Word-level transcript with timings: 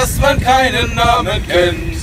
dass 0.00 0.18
man 0.18 0.40
keinen 0.40 0.94
Namen 0.94 1.46
kennt. 1.46 1.98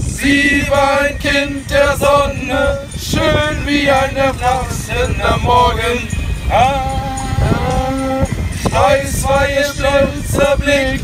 Sie 0.00 0.64
war 0.68 1.02
ein 1.02 1.18
Kind 1.18 1.70
der 1.70 1.96
Sonne, 1.96 2.80
schön 2.98 3.64
wie 3.64 3.88
ein 3.88 4.16
erwachsener 4.16 5.38
Morgen. 5.40 6.08
Ah, 6.50 8.26
heiß 8.72 9.24
war 9.28 9.48
ihr 9.48 9.64
stolzer 9.64 10.56
Blick, 10.56 11.02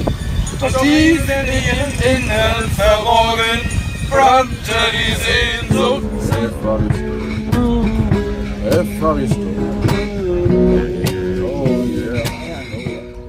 doch 0.59 0.81
tief 0.81 1.23
in 1.29 1.47
ihrem 1.47 1.93
Innern 2.17 2.69
verborgen, 2.77 3.61
brannte 4.11 4.79
die 4.93 5.15
Sehnsucht. 5.69 6.05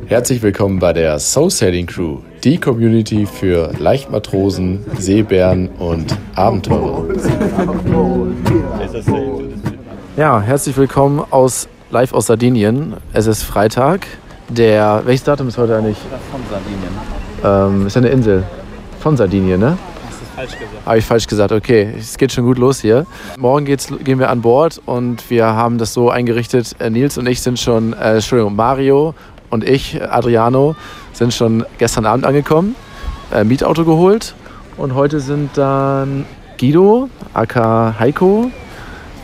Herzlich 0.08 0.42
willkommen 0.44 0.80
bei 0.80 0.94
der 0.94 1.18
Soul 1.18 1.50
Sailing 1.50 1.88
Crew, 1.88 2.20
die 2.44 2.60
Community 2.60 3.26
für 3.26 3.72
Leichtmatrosen, 3.80 4.86
Seebären 5.00 5.70
und 5.80 6.16
Abenteurer. 6.36 7.06
Ja, 10.16 10.40
herzlich 10.42 10.78
willkommen 10.78 11.24
aus 11.32 11.68
live 11.90 12.14
aus 12.14 12.28
Sardinien. 12.28 12.94
Es 13.14 13.26
ist 13.26 13.44
Freitag. 13.44 14.06
Der 14.50 15.02
welches 15.06 15.24
Datum 15.24 15.48
ist 15.48 15.58
heute 15.58 15.76
eigentlich? 15.76 15.98
Von 16.32 16.42
Sardinien. 16.52 17.82
Ähm, 17.82 17.88
ist 17.88 17.96
ja 17.96 18.02
eine 18.02 18.10
Insel 18.10 18.44
von 19.00 19.18
Sardinien, 19.18 19.60
ne? 19.60 19.78
Falsch 20.36 20.52
gesagt. 20.52 20.86
Habe 20.86 20.98
ich 20.98 21.06
falsch 21.06 21.28
gesagt, 21.28 21.52
okay. 21.54 21.94
Es 21.98 22.18
geht 22.18 22.32
schon 22.32 22.44
gut 22.44 22.58
los 22.58 22.82
hier. 22.82 23.06
Morgen 23.38 23.66
geht's, 23.66 23.88
gehen 24.04 24.20
wir 24.20 24.30
an 24.30 24.42
Bord 24.42 24.82
und 24.86 25.30
wir 25.30 25.46
haben 25.46 25.78
das 25.78 25.94
so 25.94 26.10
eingerichtet. 26.10 26.76
äh, 26.80 26.90
Nils 26.90 27.18
und 27.18 27.26
ich 27.26 27.42
sind 27.42 27.58
schon, 27.58 27.94
äh, 27.94 28.16
Entschuldigung, 28.16 28.56
Mario 28.56 29.16
und 29.56 29.64
ich, 29.64 30.00
Adriano, 30.04 30.76
sind 31.14 31.34
schon 31.34 31.66
gestern 31.80 32.06
Abend 32.06 32.26
angekommen, 32.26 32.76
äh, 33.34 33.44
Mietauto 33.44 33.86
geholt 33.86 34.36
und 34.78 34.94
heute 34.94 35.20
sind 35.20 35.58
dann 35.58 36.26
Guido, 36.60 37.10
aka 37.34 37.96
Heiko, 37.98 38.52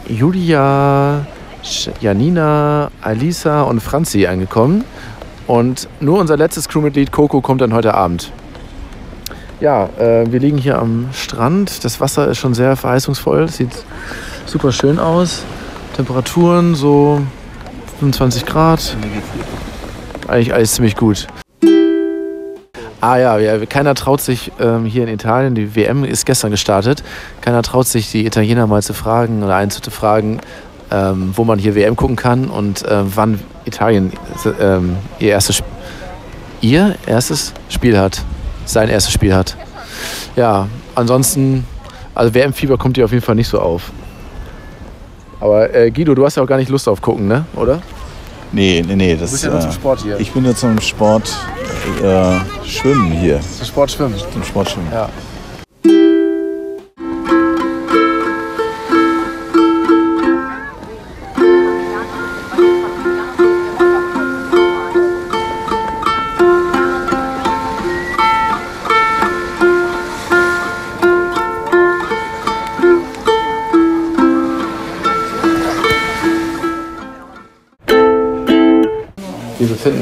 Julia, 0.07 1.25
Janina, 1.99 2.89
Alisa 3.01 3.63
und 3.63 3.81
Franzi 3.81 4.25
angekommen. 4.25 4.83
Und 5.47 5.87
nur 5.99 6.19
unser 6.19 6.37
letztes 6.37 6.67
Crewmitglied 6.69 7.11
Coco 7.11 7.41
kommt 7.41 7.61
dann 7.61 7.73
heute 7.73 7.93
Abend. 7.93 8.31
Ja, 9.59 9.89
äh, 9.99 10.31
wir 10.31 10.39
liegen 10.39 10.57
hier 10.57 10.79
am 10.79 11.09
Strand. 11.13 11.83
Das 11.83 11.99
Wasser 11.99 12.27
ist 12.29 12.37
schon 12.37 12.53
sehr 12.53 12.75
verheißungsvoll. 12.75 13.49
Sieht 13.49 13.71
super 14.45 14.71
schön 14.71 14.97
aus. 14.97 15.43
Temperaturen 15.95 16.73
so 16.73 17.21
25 17.99 18.45
Grad. 18.45 18.95
Eigentlich 20.31 20.53
alles 20.53 20.75
ziemlich 20.75 20.95
gut. 20.95 21.27
Ah 23.01 23.17
ja, 23.17 23.37
ja 23.37 23.65
keiner 23.65 23.95
traut 23.95 24.21
sich 24.21 24.49
ähm, 24.61 24.85
hier 24.85 25.03
in 25.03 25.09
Italien, 25.09 25.55
die 25.55 25.75
WM 25.75 26.05
ist 26.05 26.25
gestern 26.25 26.51
gestartet, 26.51 27.03
keiner 27.41 27.61
traut 27.63 27.85
sich 27.85 28.11
die 28.11 28.25
Italiener 28.25 28.65
mal 28.65 28.81
zu 28.81 28.93
fragen 28.93 29.43
oder 29.43 29.55
einen 29.55 29.71
zu 29.71 29.91
fragen, 29.91 30.39
ähm, 30.89 31.33
wo 31.35 31.43
man 31.43 31.59
hier 31.59 31.75
WM 31.75 31.97
gucken 31.97 32.15
kann 32.15 32.45
und 32.45 32.85
äh, 32.85 33.01
wann 33.13 33.41
Italien 33.65 34.13
ähm, 34.61 34.95
ihr, 35.19 35.31
erstes, 35.31 35.63
ihr 36.61 36.95
erstes 37.05 37.53
Spiel 37.67 37.99
hat, 37.99 38.21
sein 38.63 38.87
erstes 38.87 39.11
Spiel 39.11 39.35
hat. 39.35 39.57
Ja, 40.37 40.69
ansonsten, 40.95 41.65
also 42.15 42.33
WM-Fieber 42.33 42.77
kommt 42.77 42.95
dir 42.95 43.03
auf 43.03 43.11
jeden 43.11 43.23
Fall 43.23 43.35
nicht 43.35 43.49
so 43.49 43.59
auf. 43.59 43.91
Aber 45.41 45.75
äh, 45.75 45.91
Guido, 45.91 46.15
du 46.15 46.23
hast 46.23 46.37
ja 46.37 46.43
auch 46.43 46.47
gar 46.47 46.57
nicht 46.57 46.69
Lust 46.69 46.87
auf 46.87 47.01
gucken, 47.01 47.27
ne? 47.27 47.43
Oder? 47.53 47.81
Nee, 48.53 48.83
nee, 48.85 48.95
nee. 48.95 49.15
Das, 49.15 49.29
Du 49.29 49.31
bist 49.33 49.43
ja 49.43 49.49
nur 49.49 49.59
äh, 49.59 49.63
zum 49.63 49.71
Sport 49.71 50.01
hier. 50.01 50.19
Ich 50.19 50.31
bin 50.31 50.43
nur 50.43 50.55
zum 50.55 50.79
Sport 50.81 51.33
äh, 52.03 52.65
Schwimmen 52.67 53.11
hier. 53.11 53.39
Zum 53.57 53.65
Sport 53.65 53.91
schwimmen. 53.91 54.15
Zum 54.33 54.43
Sport 54.43 54.69
Schwimmen. 54.69 54.89
Ja. 54.91 55.09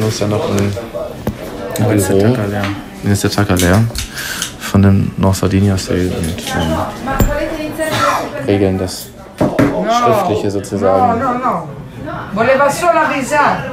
Uns 0.10 0.20
ja 0.22 0.28
noch 0.28 0.50
im 0.58 0.74
Aber 1.84 1.94
ist 1.94 2.10
der 2.10 2.16
Büro. 2.16 2.34
Tacker 2.34 2.48
leer. 2.48 2.64
Hier 3.04 3.12
ist 3.12 3.24
der 3.24 3.30
Tacker 3.30 3.56
leer 3.58 3.84
von 4.60 4.82
dem 4.82 5.12
North 5.18 5.36
Sardinia 5.36 5.78
Sale 5.78 6.10
und 6.10 6.36
ähm, 6.56 8.48
regeln 8.48 8.80
das 8.80 9.10
Schriftliche 9.38 10.50
sozusagen. 10.50 11.20
No, 11.20 11.34
no. 11.34 11.68
Voleva 12.34 12.72
solo 12.72 13.00
avvisare. 13.00 13.70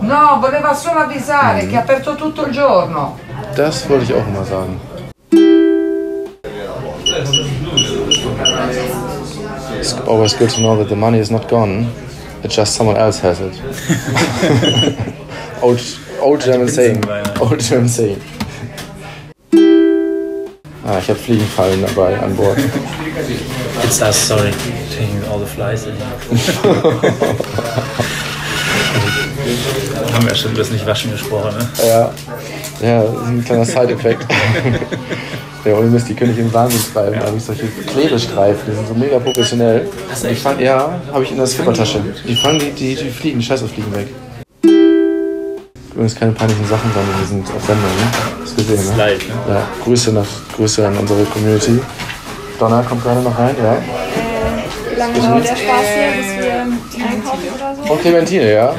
No, 0.00 0.40
voleva 0.40 0.74
solo 0.74 0.98
avvisare 0.98 1.68
che 1.68 1.76
è 1.76 1.78
aperto 1.78 2.16
tutto 2.16 2.46
il 2.46 2.52
giorno. 2.52 3.16
Das 3.54 3.88
wollte 3.88 4.02
ich 4.02 4.12
auch 4.12 4.26
immer 4.26 4.44
sagen. 4.44 4.80
It's 9.78 9.94
always 10.08 10.36
good 10.36 10.50
to 10.54 10.60
know 10.60 10.76
that 10.76 10.88
the 10.88 10.96
money 10.96 11.20
is 11.20 11.30
not 11.30 11.48
gone. 11.48 11.86
It's 12.42 12.54
just 12.54 12.74
someone 12.74 12.96
else 12.96 13.18
has 13.20 13.40
it. 13.40 13.60
old, 15.62 15.80
old 16.20 16.40
German 16.40 16.68
saying. 16.68 17.02
Old 17.40 17.60
German 17.60 17.88
saying. 17.88 18.20
Ah, 20.84 20.98
ich 20.98 21.08
habe 21.08 21.18
Fliegenfallen 21.18 21.82
dabei 21.82 22.16
an 22.18 22.36
Bord. 22.36 22.58
It's 23.82 24.00
us, 24.00 24.16
sorry. 24.16 24.52
Taking 24.90 25.24
all 25.28 25.38
the 25.38 25.46
flies 25.46 25.86
in. 25.86 25.96
Haben 30.12 30.28
wir 30.28 30.34
schon 30.34 30.52
über 30.52 30.60
das 30.60 30.70
Nicht-Waschen 30.70 31.10
gesprochen, 31.12 31.56
ne? 31.58 31.68
Ja, 31.86 32.12
ja, 32.80 33.02
das 33.02 33.14
ist 33.14 33.26
ein 33.28 33.44
kleiner 33.44 33.64
Side-Effekt. 33.64 34.26
ja, 35.64 35.74
ohne 35.74 35.86
Mist, 35.86 36.08
die 36.08 36.12
im 36.12 36.52
Wahnsinn 36.52 36.80
treiben. 36.92 37.18
Da 37.18 37.26
habe 37.26 37.36
ich 37.36 37.44
solche 37.44 37.66
Klebestreifen, 37.66 38.60
die 38.68 38.76
sind 38.76 38.88
so 38.88 38.94
mega 38.94 39.18
professionell. 39.18 39.88
Die 40.28 40.34
fangen, 40.34 40.60
ja, 40.60 41.00
habe 41.12 41.24
ich 41.24 41.30
in 41.30 41.36
der 41.36 41.46
Skippertasche. 41.46 42.00
Die 42.26 42.36
fangen 42.36 42.58
die, 42.58 42.70
die, 42.70 42.94
die 42.94 43.10
Fliegen, 43.10 43.38
die 43.38 43.44
Scheiße-Fliegen 43.44 43.94
weg. 43.94 44.08
Übrigens 45.92 46.14
keine 46.14 46.32
peinlichen 46.32 46.66
Sachen, 46.66 46.90
sondern 46.92 47.18
wir 47.18 47.26
sind 47.26 47.46
auf 47.56 47.64
Sendung, 47.64 47.84
ne? 47.84 48.42
Hast 48.42 48.56
gesehen, 48.56 48.84
ne? 48.90 48.96
Live, 48.98 49.28
ne? 49.28 49.34
Ja, 49.48 49.68
Grüße, 49.82 50.12
nach, 50.12 50.26
Grüße 50.54 50.86
an 50.86 50.98
unsere 50.98 51.24
Community. 51.24 51.80
Donna 52.58 52.82
kommt 52.82 53.02
gerade 53.02 53.22
noch 53.22 53.38
rein, 53.38 53.54
ja. 53.62 53.78
Wie 54.90 54.98
lange 54.98 55.18
dauert 55.18 55.44
der 55.44 55.56
Spaß 55.56 55.86
hier, 55.94 56.22
bis 56.22 56.44
wir 56.44 57.06
einkaufen 57.06 57.42
oder 57.54 57.74
so? 57.86 57.92
Und 57.92 58.00
Clementine, 58.02 58.52
ja. 58.52 58.74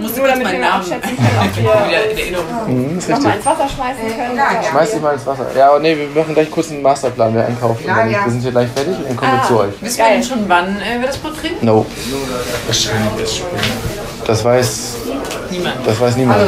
Nur 0.00 0.28
damit 0.28 0.50
wir 0.52 0.58
mal 0.58 0.70
abschätzen 0.72 1.16
können, 1.16 1.38
ob 1.40 1.56
wir 1.56 2.72
Mhm, 2.74 2.98
nochmal 3.08 3.36
ins 3.36 3.46
Wasser 3.46 3.68
schmeißen 3.68 4.16
können. 4.16 4.40
Schmeiß 4.70 4.90
dich 4.92 5.00
mal 5.00 5.14
ins 5.14 5.26
Wasser. 5.26 5.46
Ja, 5.56 5.68
aber 5.70 5.80
nee, 5.80 5.96
wir 5.96 6.08
machen 6.22 6.34
gleich 6.34 6.50
kurz 6.50 6.70
einen 6.70 6.82
Masterplan, 6.82 7.34
wer 7.34 7.46
einkauft. 7.46 7.80
Und 7.84 7.88
dann, 7.88 8.10
ja. 8.10 8.24
Wir 8.24 8.30
sind 8.32 8.42
hier 8.42 8.50
gleich 8.50 8.68
fertig 8.70 8.96
und 8.96 9.08
dann 9.08 9.16
kommen 9.16 9.32
wir 9.32 9.42
zu 9.48 9.58
euch. 9.60 9.72
Wissen 9.80 9.98
wir 9.98 10.08
denn 10.10 10.22
schon, 10.22 10.48
wann 10.48 10.76
äh, 10.80 11.00
wir 11.00 11.06
das 11.06 11.16
Boot 11.18 11.38
kriegen? 11.40 11.56
No, 11.62 11.84
Wahrscheinlich 12.66 13.20
erst 13.20 13.36
später. 13.36 13.56
das 14.26 14.44
weiß, 14.44 14.92
Niemand. 15.50 15.86
das 15.86 16.00
weiß 16.00 16.16
niemand. 16.16 16.40
Eh. 16.42 16.46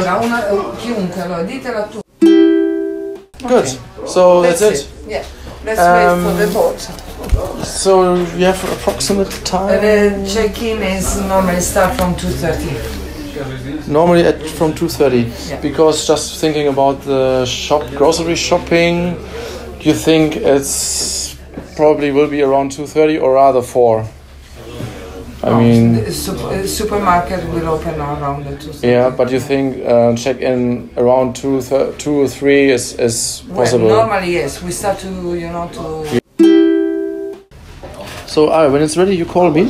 Good. 3.47 3.77
So 4.05 4.43
that's 4.43 4.61
it. 4.61 4.87
Yeah. 5.09 5.21
Let's 5.65 5.79
wait 5.79 6.07
Um, 6.11 6.23
for 6.23 6.33
the 6.33 6.47
boat. 6.53 6.89
So 7.63 8.15
we 8.35 8.43
have 8.45 8.57
approximate 8.73 9.29
time. 9.45 9.79
The 9.81 10.25
check-in 10.27 10.81
is 10.81 11.19
normally 11.21 11.61
start 11.61 11.93
from 11.95 12.15
2.30. 12.15 13.00
Normally 13.91 14.23
at 14.25 14.41
from 14.57 14.73
2:30. 14.73 15.25
Yeah. 15.49 15.61
Because 15.61 16.07
just 16.07 16.39
thinking 16.39 16.67
about 16.67 17.01
the 17.03 17.45
shop, 17.45 17.83
grocery 17.97 18.35
shopping, 18.35 19.17
you 19.81 19.93
think 19.93 20.35
it's 20.37 21.35
probably 21.75 22.11
will 22.11 22.29
be 22.29 22.41
around 22.41 22.71
2:30 22.71 23.21
or 23.21 23.33
rather 23.33 23.61
4. 23.61 24.05
I 25.43 25.49
mean, 25.59 25.95
The 26.05 26.11
sup- 26.11 26.37
uh, 26.51 26.67
supermarket 26.67 27.43
will 27.53 27.67
open 27.67 27.99
around 27.99 28.45
the 28.45 28.51
2.30. 28.55 28.83
yeah, 28.87 29.09
but 29.09 29.31
you 29.31 29.39
think 29.39 29.75
uh, 29.85 30.15
check 30.15 30.39
in 30.39 30.89
around 30.97 31.35
two, 31.35 31.61
thir- 31.61 31.91
two 31.97 32.21
or 32.21 32.27
three 32.27 32.71
is 32.71 32.93
is 32.99 33.43
possible. 33.55 33.87
Well, 33.87 34.05
normally, 34.07 34.33
yes. 34.33 34.61
We 34.63 34.71
start 34.71 34.99
to, 34.99 35.07
you 35.35 35.49
know, 35.49 35.67
to... 35.73 36.21
so, 38.27 38.49
ah, 38.49 38.69
when 38.71 38.81
it's 38.83 38.95
ready, 38.97 39.15
you 39.15 39.25
call 39.25 39.49
me. 39.51 39.63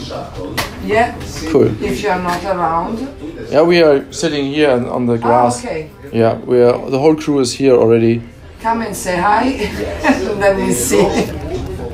Yeah. 0.86 1.16
Cool. 1.52 1.70
If 1.82 2.04
you 2.04 2.10
are 2.10 2.22
not 2.22 2.44
around. 2.44 2.98
Yeah, 3.52 3.64
we 3.64 3.82
are 3.84 4.06
sitting 4.12 4.46
here 4.54 4.72
on- 4.72 4.88
on 4.88 5.06
the 5.08 5.14
Ah, 5.16 5.26
grass. 5.28 5.60
okay. 5.66 5.90
Yeah, 6.14 6.38
we 6.46 6.62
are. 6.64 6.90
The 6.90 7.00
whole 7.00 7.16
crew 7.16 7.40
is 7.40 7.54
here 7.54 7.76
already. 7.76 8.22
Come 8.64 8.82
and 8.82 8.96
say 8.96 9.18
hi, 9.18 9.44
and 10.04 10.42
then 10.42 10.56
we 10.66 10.72
see. 10.74 11.06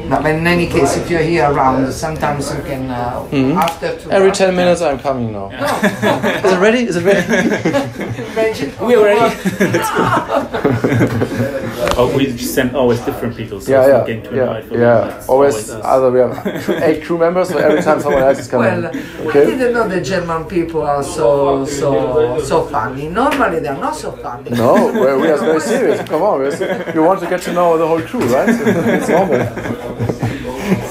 No, 0.10 0.22
but 0.22 0.32
in 0.36 0.48
any 0.48 0.68
case, 0.68 0.96
if 0.98 1.10
you're 1.10 1.22
here 1.22 1.50
around, 1.52 1.92
sometimes 1.92 2.54
you 2.56 2.62
can, 2.64 2.90
uh, 2.90 3.28
after 3.60 3.90
two 3.92 3.98
Mm-hmm. 4.08 4.12
Every 4.12 4.30
after- 4.30 4.46
10 4.46 4.56
minutes, 4.56 4.82
I'm 4.82 5.00
coming 5.00 5.32
now. 5.34 5.50
is 5.52 6.54
it 6.54 6.60
ready? 6.60 6.80
Is 6.88 6.96
it 6.96 7.04
ready? 7.04 7.28
Imagine. 8.32 8.72
We 8.86 8.96
already. 8.96 9.36
Oh, 12.00 12.16
we 12.16 12.38
send 12.38 12.76
always 12.76 13.00
different 13.02 13.36
people. 13.36 13.60
So 13.60 13.72
Yeah, 13.72 14.02
if 14.02 14.08
yeah, 14.08 14.14
get 14.16 14.30
to 14.30 14.36
yeah, 14.36 14.62
for 14.62 14.78
yeah. 14.78 15.00
them, 15.08 15.18
it's 15.18 15.30
Always, 15.30 15.70
us. 15.72 15.82
other 15.84 16.12
we 16.12 16.20
have 16.20 16.70
eight 16.84 17.04
crew 17.04 17.18
members, 17.18 17.50
so 17.50 17.58
every 17.58 17.82
time 17.82 18.00
someone 18.00 18.22
else 18.22 18.38
is 18.40 18.48
coming. 18.48 18.84
Well, 18.84 18.92
we 18.94 19.28
Okay. 19.30 19.46
didn't 19.46 19.74
know 19.74 19.88
the 19.88 20.00
German 20.02 20.46
people 20.46 20.84
are 20.84 21.04
so 21.04 21.66
so 21.66 22.40
so 22.44 22.66
funny. 22.68 23.08
Normally 23.10 23.60
they 23.62 23.70
are 23.70 23.78
not 23.82 23.96
so 23.96 24.12
funny. 24.12 24.52
No, 24.52 24.74
we 24.94 25.22
we 25.22 25.28
are 25.32 25.38
very 25.38 25.60
serious. 25.60 26.08
Come 26.08 26.22
on, 26.22 26.40
we're, 26.40 26.92
you 26.94 27.02
want 27.04 27.20
to 27.22 27.28
get 27.28 27.42
to 27.44 27.54
know 27.54 27.78
the 27.78 27.88
whole 27.88 28.02
crew, 28.02 28.22
right? 28.36 28.50
It's 28.50 29.10
normal. 29.10 29.40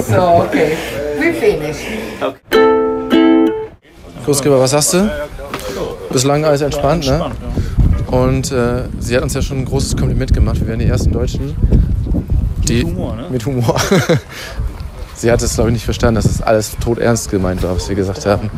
So 0.09 0.45
okay, 0.47 0.77
we 1.19 1.33
finish. 1.33 1.77
Kursgeber, 4.25 4.59
was 4.61 4.71
sagst 4.71 4.95
du? 4.95 5.11
Bislang 6.11 6.45
alles 6.45 6.61
entspannt, 6.63 7.07
ne? 7.07 7.31
Und 8.09 8.53
äh, 8.53 8.85
sie 9.01 9.17
hat 9.17 9.23
uns 9.23 9.35
ja 9.35 9.43
schon 9.43 9.59
ein 9.59 9.65
großes 9.65 9.97
Kompliment 9.97 10.33
gemacht. 10.33 10.61
Wir 10.61 10.69
wären 10.69 10.79
die 10.79 10.87
ersten 10.87 11.13
Deutschen, 11.13 11.55
die 12.69 12.85
Mit 12.85 12.87
Humor, 12.87 13.17
ne? 13.17 13.27
mit 13.31 13.45
Humor. 13.47 13.77
sie 15.15 15.31
hat 15.31 15.43
es, 15.43 15.55
glaube 15.55 15.71
ich, 15.71 15.75
nicht 15.75 15.85
verstanden, 15.85 16.15
dass 16.17 16.25
es 16.25 16.41
alles 16.41 16.77
todernst 16.79 17.31
gemeint 17.31 17.63
war, 17.63 17.75
was 17.77 17.89
wir 17.89 17.97
gesagt 17.97 18.25
haben. 18.27 18.51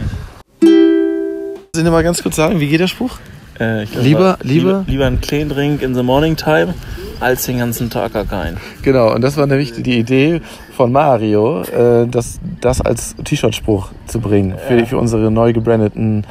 Wir 0.60 1.90
mal 1.90 2.02
ganz 2.02 2.22
kurz 2.22 2.36
sagen, 2.36 2.60
wie 2.60 2.68
geht 2.68 2.80
der 2.80 2.88
Spruch? 2.88 3.18
Äh, 3.58 3.84
ich 3.84 3.92
glaub, 3.92 4.04
Lieber- 4.04 4.38
lieber- 4.42 4.84
lieber 4.86 5.06
einen 5.06 5.20
kleinen 5.20 5.48
Drink 5.48 5.82
in 5.82 5.94
the 5.94 6.02
morning 6.02 6.36
time 6.36 6.74
als 7.20 7.46
den 7.46 7.58
ganzen 7.58 7.90
Tag 7.90 8.12
gar 8.12 8.24
keinen. 8.24 8.58
Genau, 8.82 9.14
und 9.14 9.22
das 9.22 9.36
war 9.36 9.46
nämlich 9.46 9.72
die 9.72 9.98
Idee 9.98 10.40
von 10.76 10.92
Mario, 10.92 11.62
äh, 11.62 12.06
das, 12.06 12.40
das 12.60 12.80
als 12.80 13.16
T-Shirt-Spruch 13.24 13.90
zu 14.06 14.20
bringen 14.20 14.54
für, 14.66 14.86
für 14.86 14.98
unsere 14.98 15.30
neu 15.30 15.52
gebrandeten 15.52 16.24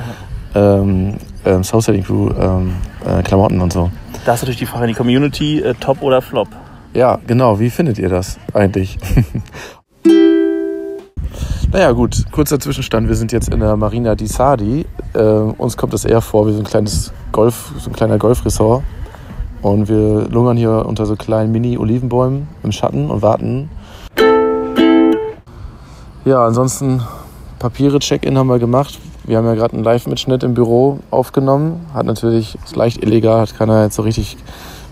ähm, 0.56 1.16
ähm, 1.46 1.64
Soul 1.64 2.02
Crew 2.02 2.30
ähm, 2.40 2.76
äh, 3.06 3.22
Klamotten 3.24 3.62
und 3.62 3.74
so. 3.74 3.92
Da 4.26 4.34
ist 4.34 4.42
natürlich 4.42 4.60
die 4.60 4.66
Frage 4.66 4.86
in 4.86 4.90
die 4.90 4.96
Community, 4.96 5.60
äh, 5.60 5.74
top 5.76 6.02
oder 6.02 6.22
flop. 6.22 6.48
Ja, 6.94 7.20
genau. 7.28 7.60
Wie 7.60 7.70
findet 7.70 8.00
ihr 8.00 8.10
das 8.10 8.40
eigentlich? 8.54 8.98
naja, 11.72 11.92
gut. 11.92 12.26
Kurzer 12.32 12.60
Zwischenstand. 12.60 13.08
Wir 13.08 13.16
sind 13.16 13.32
jetzt 13.32 13.50
in 13.50 13.60
der 13.60 13.76
Marina 13.76 14.16
di 14.16 14.28
Sardi. 14.28 14.86
Äh, 15.14 15.20
uns 15.20 15.78
kommt 15.78 15.94
das 15.94 16.06
eher 16.06 16.22
vor 16.22 16.48
wie 16.48 16.54
so 16.54 16.60
ein 16.60 16.66
kleines 16.66 17.14
Golf, 17.32 17.72
so 17.78 17.90
ein 17.90 17.94
kleiner 17.96 18.18
Golfresort. 18.18 18.84
Und 19.62 19.90
wir 19.90 20.28
lungern 20.30 20.56
hier 20.58 20.86
unter 20.86 21.06
so 21.06 21.16
kleinen 21.16 21.52
Mini-Olivenbäumen 21.52 22.48
im 22.64 22.72
Schatten 22.72 23.10
und 23.10 23.22
warten. 23.22 23.70
Ja, 26.26 26.46
ansonsten 26.46 27.02
Papiere, 27.60 28.00
Check-in 28.00 28.38
haben 28.38 28.48
wir 28.48 28.60
gemacht. 28.60 29.00
Wir 29.26 29.38
haben 29.38 29.46
ja 29.46 29.56
gerade 29.56 29.74
einen 29.74 29.84
Live-Mitschnitt 29.84 30.44
im 30.44 30.54
Büro 30.54 31.00
aufgenommen. 31.12 31.86
Hat 31.94 32.06
natürlich, 32.06 32.58
ist 32.66 32.76
leicht 32.76 33.04
illegal, 33.04 33.42
hat 33.42 33.58
keiner 33.58 33.84
jetzt 33.84 33.96
so 33.96 34.04
richtig 34.04 34.38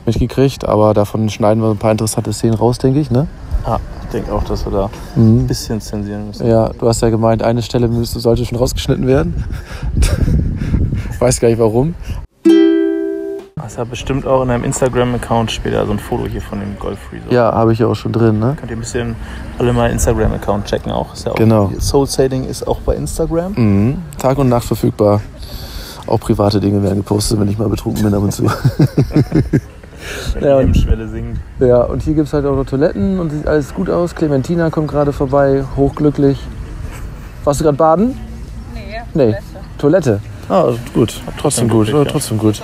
mitgekriegt, 0.05 0.67
aber 0.67 0.93
davon 0.93 1.29
schneiden 1.29 1.61
wir 1.63 1.69
ein 1.71 1.77
paar 1.77 1.91
interessante 1.91 2.33
Szenen 2.33 2.55
raus, 2.55 2.77
denke 2.77 2.99
ich, 2.99 3.09
ne? 3.11 3.27
Ja, 3.65 3.79
ich 4.03 4.09
denke 4.09 4.33
auch, 4.33 4.43
dass 4.43 4.65
wir 4.65 4.71
da 4.71 4.89
ein 5.15 5.43
Mhm. 5.43 5.47
bisschen 5.47 5.81
zensieren 5.81 6.27
müssen. 6.27 6.47
Ja, 6.47 6.69
du 6.69 6.87
hast 6.87 7.01
ja 7.01 7.09
gemeint, 7.09 7.41
eine 7.43 7.61
Stelle 7.61 7.87
müsste, 7.87 8.19
sollte 8.19 8.45
schon 8.45 8.57
rausgeschnitten 8.57 9.07
werden. 9.07 9.43
Weiß 11.19 11.39
gar 11.39 11.47
nicht 11.49 11.59
warum. 11.59 11.95
Hast 13.61 13.77
ja 13.77 13.85
bestimmt 13.85 14.27
auch 14.27 14.41
in 14.41 14.49
deinem 14.49 14.65
Instagram-Account 14.65 15.49
später 15.49 15.85
so 15.85 15.93
ein 15.93 15.99
Foto 15.99 16.25
hier 16.25 16.41
von 16.41 16.59
dem 16.59 16.77
Golf 16.77 16.99
Resort. 17.13 17.31
Ja, 17.31 17.53
habe 17.53 17.71
ich 17.71 17.79
ja 17.79 17.87
auch 17.87 17.95
schon 17.95 18.11
drin, 18.11 18.37
ne? 18.37 18.57
Könnt 18.59 18.69
ihr 18.69 18.75
ein 18.75 18.81
bisschen 18.81 19.15
alle 19.57 19.71
mal 19.71 19.89
Instagram-Account 19.91 20.65
checken 20.65 20.91
auch. 20.91 21.13
Ist 21.13 21.25
ja 21.25 21.31
auch 21.31 21.35
Genau. 21.35 21.71
Soul 21.79 22.05
Sailing 22.05 22.43
ist 22.43 22.67
auch 22.67 22.81
bei 22.81 22.95
Instagram. 22.95 23.53
Mhm. 23.55 24.01
Tag 24.17 24.37
und 24.39 24.49
Nacht 24.49 24.65
verfügbar. 24.65 25.21
Auch 26.05 26.19
private 26.19 26.59
Dinge 26.59 26.83
werden 26.83 26.97
gepostet, 26.97 27.39
wenn 27.39 27.47
ich 27.47 27.57
mal 27.57 27.69
betrunken 27.69 28.03
bin 28.03 28.13
ab 28.13 28.23
und 28.23 28.33
zu. 28.33 28.43
Ja, 30.39 30.61
die 30.61 30.85
und-. 30.85 31.39
Ja, 31.59 31.81
und 31.81 32.03
hier 32.03 32.13
gibt 32.13 32.27
es 32.27 32.33
halt 32.33 32.45
auch 32.45 32.55
noch 32.55 32.65
Toiletten 32.65 33.19
und 33.19 33.31
sieht 33.31 33.47
alles 33.47 33.73
gut 33.73 33.89
aus. 33.89 34.13
Clementina 34.13 34.69
kommt 34.69 34.89
gerade 34.89 35.13
vorbei, 35.13 35.63
hochglücklich. 35.77 36.37
Warst 37.43 37.61
du 37.61 37.63
gerade 37.63 37.77
baden? 37.77 38.19
Nee. 39.15 39.31
Nee, 39.31 39.35
Toilette. 39.79 40.19
Ah, 40.47 40.73
gut. 40.93 41.21
Trotzdem 41.39 41.69
gut, 41.69 41.87
ja. 41.87 42.03
trotzdem 42.03 42.37
gut. 42.37 42.61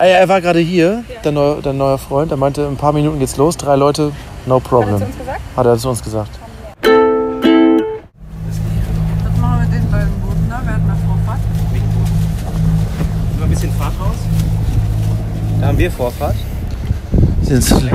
Ah, 0.00 0.06
ja, 0.06 0.14
er 0.14 0.28
war 0.30 0.40
gerade 0.40 0.60
hier, 0.60 1.04
der 1.24 1.30
neue, 1.30 1.60
der 1.60 1.74
neue 1.74 1.98
Freund. 1.98 2.30
Er 2.30 2.38
meinte, 2.38 2.62
in 2.62 2.68
ein 2.68 2.76
paar 2.78 2.94
Minuten 2.94 3.18
geht's 3.18 3.36
los. 3.36 3.58
Drei 3.58 3.76
Leute, 3.76 4.12
no 4.46 4.58
problem. 4.58 4.94
Hat 4.94 5.02
er, 5.02 5.06
gesagt? 5.08 5.40
Hat 5.56 5.66
er 5.66 5.76
zu 5.76 5.90
uns 5.90 6.02
gesagt. 6.02 6.30
Was 6.80 6.90
machen 9.36 9.60
wir 9.60 9.78
denn 9.78 9.90
beim 9.90 10.08
Boden 10.22 10.46
da? 10.48 10.62
Wir 10.64 10.72
hatten 10.72 10.88
eine 10.88 10.98
Vorfahrt. 11.06 11.40
Mal 13.38 13.44
ein 13.44 13.50
bisschen 13.50 13.72
Fahrt 13.72 13.92
raus. 14.00 14.16
Da 15.60 15.66
haben 15.66 15.76
wir 15.76 15.90
Vorfahrt. 15.90 16.36
Sind 17.42 17.90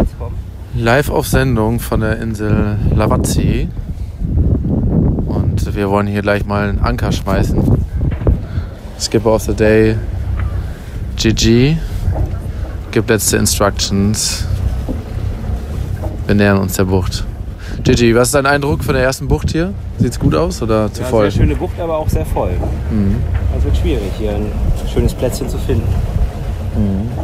live 0.76 1.10
auf 1.10 1.28
Sendung 1.28 1.80
von 1.80 2.02
der 2.02 2.20
Insel 2.20 2.78
Lavazzi. 2.94 3.68
Und 5.26 5.76
wir 5.76 5.90
wollen 5.90 6.06
hier 6.06 6.22
gleich 6.22 6.46
mal 6.46 6.70
einen 6.70 6.78
Anker 6.82 7.12
schmeißen. 7.12 7.84
Skipper 9.00 9.34
of 9.34 9.42
the 9.42 9.56
Day, 9.56 9.96
GG, 11.18 11.78
gibt 12.96 13.10
letzte 13.10 13.36
Instructions. 13.36 14.46
Wir 16.28 16.36
nähern 16.36 16.60
uns 16.60 16.78
der 16.78 16.86
Bucht. 16.86 17.26
Gigi, 17.84 18.16
was 18.16 18.30
ist 18.30 18.36
dein 18.36 18.46
Eindruck 18.46 18.86
von 18.86 18.96
der 18.96 19.04
ersten 19.04 19.28
Bucht 19.28 19.52
hier? 19.52 19.74
Sieht's 19.98 20.18
gut 20.18 20.34
aus 20.34 20.62
oder 20.62 20.92
zu 20.94 21.02
Ja, 21.02 21.08
voll? 21.08 21.30
sehr 21.30 21.42
schöne 21.42 21.56
Bucht, 21.56 21.78
aber 21.78 21.98
auch 21.98 22.08
sehr 22.08 22.26
voll. 22.26 22.52
Mhm. 22.90 23.18
Also 23.54 23.66
wird 23.66 23.76
schwierig, 23.76 24.14
hier 24.18 24.32
ein 24.32 24.46
schönes 24.94 25.14
Plätzchen 25.14 25.50
zu 25.50 25.58
finden. 25.58 25.84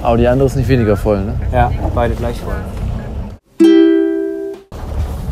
Aber 0.01 0.17
die 0.17 0.27
andere 0.27 0.47
ist 0.47 0.57
nicht 0.57 0.67
weniger 0.67 0.97
voll, 0.97 1.23
ne? 1.23 1.35
Ja, 1.53 1.71
beide 1.95 2.15
gleich 2.15 2.35
voll. 2.41 3.69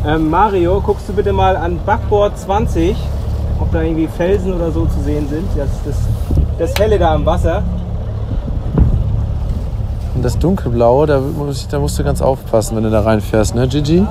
Ähm, 0.07 0.29
Mario, 0.29 0.79
guckst 0.79 1.09
du 1.09 1.13
bitte 1.13 1.33
mal 1.33 1.57
an 1.57 1.77
Backbord 1.85 2.39
20, 2.39 2.95
ob 3.59 3.73
da 3.73 3.81
irgendwie 3.81 4.07
Felsen 4.15 4.53
oder 4.53 4.71
so 4.71 4.85
zu 4.85 5.01
sehen 5.01 5.27
sind. 5.27 5.49
Das, 5.57 5.67
das, 5.83 5.95
das 6.57 6.79
helle 6.79 6.97
da 6.97 7.13
am 7.13 7.25
Wasser. 7.25 7.61
Und 10.19 10.23
das 10.25 10.37
dunkelblaue, 10.37 11.07
da, 11.07 11.21
muss 11.21 11.61
ich, 11.61 11.67
da 11.69 11.79
musst 11.79 11.97
du 11.97 12.03
ganz 12.03 12.21
aufpassen, 12.21 12.75
wenn 12.75 12.83
du 12.83 12.89
da 12.91 12.99
reinfährst, 12.99 13.55
ne, 13.55 13.69
Gigi? 13.69 14.05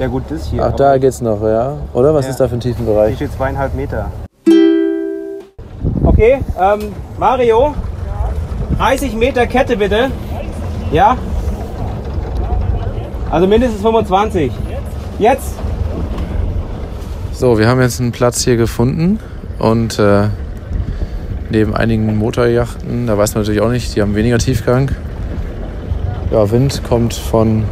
Ja 0.00 0.08
gut, 0.08 0.24
das 0.28 0.46
hier. 0.48 0.66
Ach, 0.66 0.72
da 0.72 0.98
geht's 0.98 1.20
noch, 1.20 1.40
ja? 1.44 1.74
Oder 1.94 2.12
was 2.12 2.24
Ja. 2.24 2.32
ist 2.32 2.40
da 2.40 2.48
für 2.48 2.56
ein 2.56 2.60
Hier 2.60 2.72
Tiefenbereich? 2.72 3.14
steht 3.14 3.32
zweieinhalb 3.32 3.72
Meter. 3.76 4.06
Okay, 6.02 6.40
ähm, 6.60 6.92
Mario, 7.20 7.72
30 8.78 9.14
Meter 9.14 9.46
Kette 9.46 9.76
bitte. 9.76 10.10
Ja? 10.90 11.16
Also 13.30 13.46
mindestens 13.46 13.82
25. 13.82 14.50
Jetzt? 15.20 15.54
So, 17.32 17.60
wir 17.60 17.68
haben 17.68 17.80
jetzt 17.80 18.00
einen 18.00 18.10
Platz 18.10 18.42
hier 18.42 18.56
gefunden 18.56 19.20
und 19.60 20.00
äh, 20.00 20.30
neben 21.50 21.74
einigen 21.74 22.16
Motorjachten, 22.16 23.06
da 23.06 23.18
weiß 23.18 23.34
man 23.34 23.42
natürlich 23.42 23.60
auch 23.60 23.70
nicht, 23.70 23.94
die 23.94 24.02
haben 24.02 24.14
weniger 24.14 24.38
Tiefgang. 24.38 24.90
Ja, 26.30 26.50
Wind 26.50 26.82
kommt 26.88 27.14
von 27.14 27.64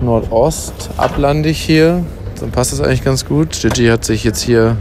Nordost, 0.00 0.90
ablandig 0.96 1.60
hier. 1.60 2.04
Dann 2.40 2.50
passt 2.50 2.72
das 2.72 2.80
eigentlich 2.80 3.04
ganz 3.04 3.24
gut. 3.24 3.52
Gigi 3.52 3.86
hat 3.86 4.04
sich 4.04 4.24
jetzt 4.24 4.42
hier 4.42 4.76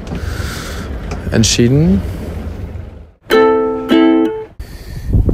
entschieden. 1.31 2.01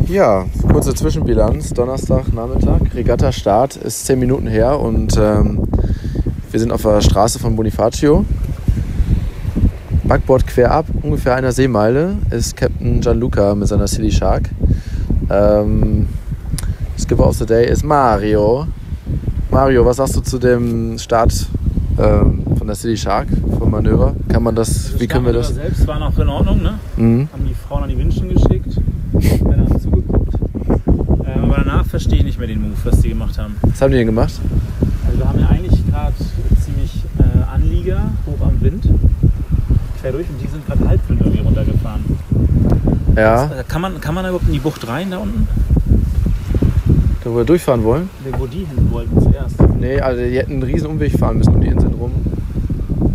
Ja, 0.08 0.46
kurze 0.72 0.94
Zwischenbilanz. 0.94 1.70
Donnerstag 1.70 2.34
Nachmittag. 2.34 2.94
Regatta-Start 2.94 3.78
ist 3.78 4.06
10 4.06 4.20
Minuten 4.20 4.48
her 4.48 4.80
und 4.80 5.18
ähm, 5.18 5.68
wir 6.52 6.60
sind 6.60 6.74
auf 6.74 6.82
der 6.82 7.00
Straße 7.00 7.40
von 7.40 7.56
Bonifacio. 7.56 8.26
Backboard 10.12 10.46
quer 10.46 10.70
ab, 10.72 10.88
ungefähr 11.04 11.36
einer 11.36 11.54
Seemeile, 11.54 12.18
ist 12.32 12.58
Captain 12.58 13.00
Gianluca 13.00 13.56
mit 13.56 13.70
seiner 13.70 13.88
Silly 13.88 14.12
Shark. 14.12 14.50
Ähm, 15.30 16.10
Skipper 17.00 17.28
of 17.28 17.38
the 17.38 17.46
Day 17.46 17.72
ist 17.72 17.86
Mario. 17.86 18.68
Mario, 19.50 19.86
was 19.86 19.96
sagst 19.96 20.18
du 20.18 20.20
zu 20.20 20.38
dem 20.38 21.00
Start 21.00 21.48
ähm, 21.98 22.44
von 22.58 22.68
der 22.68 22.76
Silly 22.76 22.98
Shark, 22.98 23.28
vom 23.58 23.72
Manöver? 23.72 24.14
Kann 24.28 24.44
man 24.44 24.54
das, 24.54 25.00
wie 25.00 25.08
können 25.08 25.28
wir 25.28 25.32
das? 25.32 25.56
selbst 25.56 25.88
war 25.88 25.98
noch 25.98 26.20
in 26.20 26.28
Ordnung, 26.28 26.62
ne? 26.62 26.78
Mhm. 26.98 27.30
Haben 27.32 27.48
die 27.48 27.54
Frauen 27.54 27.84
an 27.84 27.90
die 27.90 27.98
Winschen 27.98 28.28
geschickt. 28.28 28.82
Männer 29.14 29.64
haben 29.64 29.80
zugeguckt. 29.80 30.34
Ähm, 31.26 31.44
aber 31.46 31.64
danach 31.64 31.86
verstehe 31.86 32.18
ich 32.18 32.26
nicht 32.26 32.38
mehr 32.38 32.50
den 32.50 32.62
Move, 32.62 32.74
was 32.84 33.00
die 33.00 33.08
gemacht 33.08 33.38
haben. 33.38 33.56
Was 33.62 33.82
haben 33.82 33.92
die 33.92 33.98
denn 33.98 34.08
gemacht? 34.08 34.34
Also 35.08 35.20
wir 35.20 35.30
haben 35.30 35.40
ja 35.40 35.48
eigentlich 35.48 35.90
gerade 35.90 36.16
ziemlich 36.66 37.02
äh, 37.18 37.50
Anlieger 37.50 38.12
hoch 38.26 38.46
am 38.46 38.60
Wind. 38.60 38.84
Quer 40.02 40.12
durch 40.12 40.28
und 40.30 40.42
die 40.42 40.48
sind 40.48 40.66
gerade 40.66 40.88
Halbwind 40.88 41.22
irgendwie 41.22 41.40
runtergefahren. 41.42 42.04
Ja, 43.16 43.46
Äh, 43.46 43.64
Kann 43.68 43.82
man, 43.82 44.02
kann 44.02 44.16
man 44.16 44.24
da 44.24 44.30
überhaupt 44.30 44.48
in 44.48 44.54
die 44.54 44.60
Bucht 44.60 44.88
rein 44.88 45.12
da 45.12 45.18
unten? 45.20 45.48
da 47.24 47.30
wo 47.30 47.36
wir 47.38 47.44
durchfahren 47.46 47.84
wollen? 47.84 48.10
Wo 48.38 48.48
die 48.48 48.60
hin 48.60 48.88
wollten 48.92 49.22
zuerst. 49.22 49.56
Nee, 49.80 50.00
also 50.02 50.22
die 50.24 50.38
hätten 50.38 50.54
einen 50.54 50.64
riesen 50.64 50.88
Umweg 50.88 51.18
fahren 51.18 51.38
müssen 51.38 51.54
um 51.54 51.62
die 51.62 51.68
Inseln 51.68 51.94
rum. 51.94 52.12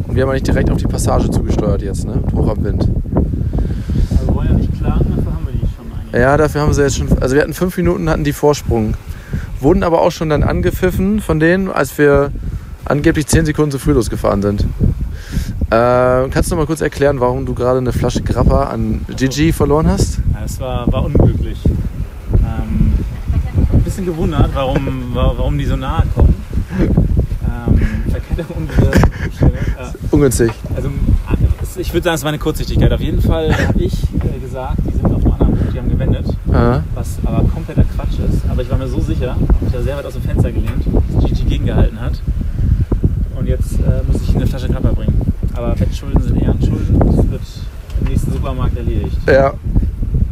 Und 0.06 0.14
wir 0.14 0.22
haben 0.22 0.30
eigentlich 0.30 0.44
direkt 0.44 0.70
auf 0.70 0.76
die 0.78 0.86
Passage 0.86 1.28
zugesteuert 1.30 1.82
jetzt, 1.82 2.06
ne? 2.06 2.22
Hoch 2.34 2.48
am 2.48 2.62
Wind. 2.62 2.82
Also 2.82 4.26
wir 4.28 4.34
wollen 4.34 4.48
ja 4.48 4.54
nicht 4.54 4.74
klagen, 4.78 5.06
dafür 5.16 5.32
haben 5.32 5.46
wir 5.46 5.52
die 5.54 5.66
schon 6.12 6.20
Ja, 6.20 6.36
dafür 6.36 6.60
haben 6.60 6.72
sie 6.72 6.82
jetzt 6.82 6.96
schon. 6.98 7.08
Also 7.20 7.34
wir 7.34 7.42
hatten 7.42 7.54
fünf 7.54 7.76
Minuten, 7.76 8.08
hatten 8.08 8.22
die 8.24 8.32
Vorsprung. 8.32 8.94
Wurden 9.60 9.82
aber 9.82 10.02
auch 10.02 10.12
schon 10.12 10.28
dann 10.28 10.42
angepfiffen 10.44 11.20
von 11.20 11.40
denen, 11.40 11.68
als 11.70 11.98
wir 11.98 12.30
angeblich 12.84 13.26
zehn 13.26 13.44
Sekunden 13.44 13.72
zu 13.72 13.78
früh 13.80 13.92
losgefahren 13.92 14.42
sind. 14.42 14.64
Äh, 15.68 16.28
kannst 16.30 16.50
du 16.50 16.54
noch 16.54 16.62
mal 16.62 16.66
kurz 16.66 16.80
erklären, 16.80 17.18
warum 17.18 17.44
du 17.44 17.52
gerade 17.54 17.78
eine 17.78 17.92
Flasche 17.92 18.22
Grappa 18.22 18.64
an 18.64 19.04
Gigi 19.16 19.52
verloren 19.52 19.88
hast? 19.88 20.18
Ja, 20.32 20.42
es 20.44 20.60
war, 20.60 20.90
war 20.92 21.04
unglücklich. 21.04 21.58
Ähm, 22.34 22.92
ein 23.72 23.80
bisschen 23.82 24.04
gewundert, 24.06 24.50
warum, 24.54 25.12
wa- 25.12 25.34
warum 25.36 25.58
die 25.58 25.64
so 25.64 25.74
nahe 25.76 26.04
kommen. 26.14 26.34
Ähm, 26.78 28.10
Verkettung 28.10 28.56
unsere. 28.56 28.92
Äh, 28.94 29.92
Ungünstig. 30.12 30.52
also, 30.76 30.88
ich 31.78 31.92
würde 31.92 32.04
sagen, 32.04 32.14
es 32.14 32.22
war 32.22 32.28
eine 32.28 32.38
Kurzsichtigkeit. 32.38 32.92
Auf 32.92 33.00
jeden 33.00 33.20
Fall 33.20 33.52
habe 33.66 33.80
ich 33.80 33.92
äh, 34.04 34.38
gesagt, 34.40 34.78
die 34.88 34.92
sind 34.92 35.04
auf 35.12 35.20
dem 35.22 35.32
anderen 35.32 35.56
Boot, 35.56 35.74
die 35.74 35.78
haben 35.78 35.90
gewendet. 35.90 36.26
Aha. 36.52 36.84
Was 36.94 37.18
aber 37.24 37.46
kompletter 37.48 37.82
Quatsch 37.96 38.20
ist. 38.30 38.42
Aber 38.48 38.62
ich 38.62 38.70
war 38.70 38.78
mir 38.78 38.86
so 38.86 39.00
sicher, 39.00 39.30
hab 39.32 39.62
mich 39.62 39.72
da 39.72 39.82
sehr 39.82 39.96
weit 39.96 40.06
aus 40.06 40.12
dem 40.14 40.22
Fenster 40.22 40.52
gelehnt, 40.52 40.84
dass 41.12 41.24
Gigi 41.24 41.42
gegengehalten 41.44 42.00
hat. 42.00 42.20
Und 43.38 43.46
jetzt 43.48 43.72
äh, 43.74 44.10
muss 44.10 44.22
ich 44.22 44.34
eine 44.34 44.46
Flasche 44.46 44.68
Grappa 44.68 44.92
bringen. 44.92 45.20
Aber 45.56 45.80
Wettschulden 45.80 46.22
sind 46.22 46.42
Ehrenschulden. 46.42 46.98
Das 46.98 47.30
wird 47.30 47.40
im 48.00 48.08
nächsten 48.08 48.32
Supermarkt 48.32 48.76
erledigt. 48.76 49.16
Ja. 49.26 49.54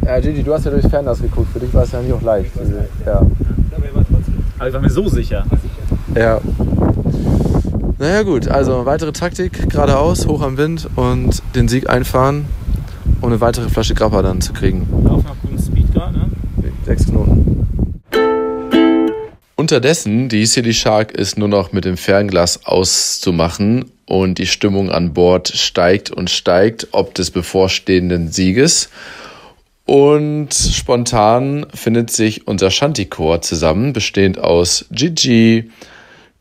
Ja, 0.05 0.19
Gigi, 0.19 0.43
du 0.43 0.53
hast 0.53 0.65
ja 0.65 0.71
durchs 0.71 0.87
Fernglas 0.87 1.19
geguckt. 1.19 1.47
Für 1.51 1.59
dich 1.59 1.73
war 1.73 1.83
es 1.83 1.91
ja 1.91 2.01
nicht 2.01 2.13
auch 2.13 2.21
leicht. 2.21 2.51
Ja. 3.05 3.25
Aber 4.57 4.67
ich 4.67 4.73
war 4.73 4.81
mir 4.81 4.89
so 4.89 5.09
sicher. 5.09 5.45
Ja. 6.15 6.39
Naja 7.97 8.23
gut, 8.23 8.47
also 8.47 8.85
weitere 8.85 9.11
Taktik, 9.13 9.69
geradeaus, 9.69 10.27
hoch 10.27 10.41
am 10.41 10.57
Wind 10.57 10.87
und 10.95 11.41
den 11.55 11.67
Sieg 11.67 11.89
einfahren, 11.89 12.45
um 13.21 13.29
eine 13.29 13.41
weitere 13.41 13.69
Flasche 13.69 13.95
Grappa 13.95 14.21
dann 14.21 14.41
zu 14.41 14.53
kriegen. 14.53 14.87
Laufen 15.03 15.27
auf 15.27 15.37
guten 15.41 15.57
Speed 15.57 15.91
gerade, 15.93 16.17
ne? 16.17 16.29
Sechs 16.85 17.05
Knoten. 17.05 17.67
Unterdessen, 19.55 20.29
die 20.29 20.45
City 20.45 20.73
Shark 20.73 21.13
ist 21.13 21.37
nur 21.37 21.47
noch 21.47 21.71
mit 21.71 21.85
dem 21.85 21.97
Fernglas 21.97 22.65
auszumachen 22.65 23.85
und 24.05 24.37
die 24.37 24.47
Stimmung 24.47 24.91
an 24.91 25.13
Bord 25.13 25.47
steigt 25.49 26.11
und 26.11 26.29
steigt, 26.29 26.89
ob 26.91 27.13
des 27.15 27.31
bevorstehenden 27.31 28.31
Sieges. 28.31 28.89
Und 29.85 30.53
spontan 30.53 31.67
findet 31.73 32.09
sich 32.11 32.47
unser 32.47 32.71
Shantychor 32.71 33.41
zusammen, 33.41 33.93
bestehend 33.93 34.39
aus 34.39 34.85
Gigi, 34.91 35.69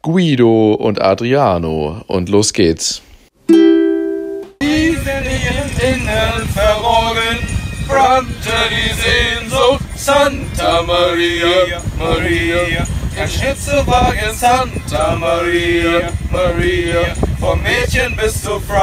Guido 0.02 0.75
und 0.75 1.00
Adriano. 1.02 2.02
Und 2.06 2.28
los 2.28 2.52
geht's. 2.52 3.02
Die 3.49 4.90
sind 4.92 5.25
ihren 5.25 5.71
Innen 5.83 6.49
verborgen, 6.49 7.38
brannte 7.87 8.52
die 8.71 8.92
Sehnsucht 8.94 9.85
Santa 9.97 10.83
Maria, 10.83 11.80
Maria. 11.99 12.87
Der 13.16 13.28
Schnitzelwagen 13.28 14.35
Santa 14.35 15.16
Maria, 15.16 16.11
Maria, 16.33 17.14
vom 17.45 17.63
Mädchen 17.63 18.17
bis 18.17 18.43
zur 18.43 18.59
Frau. 18.59 18.81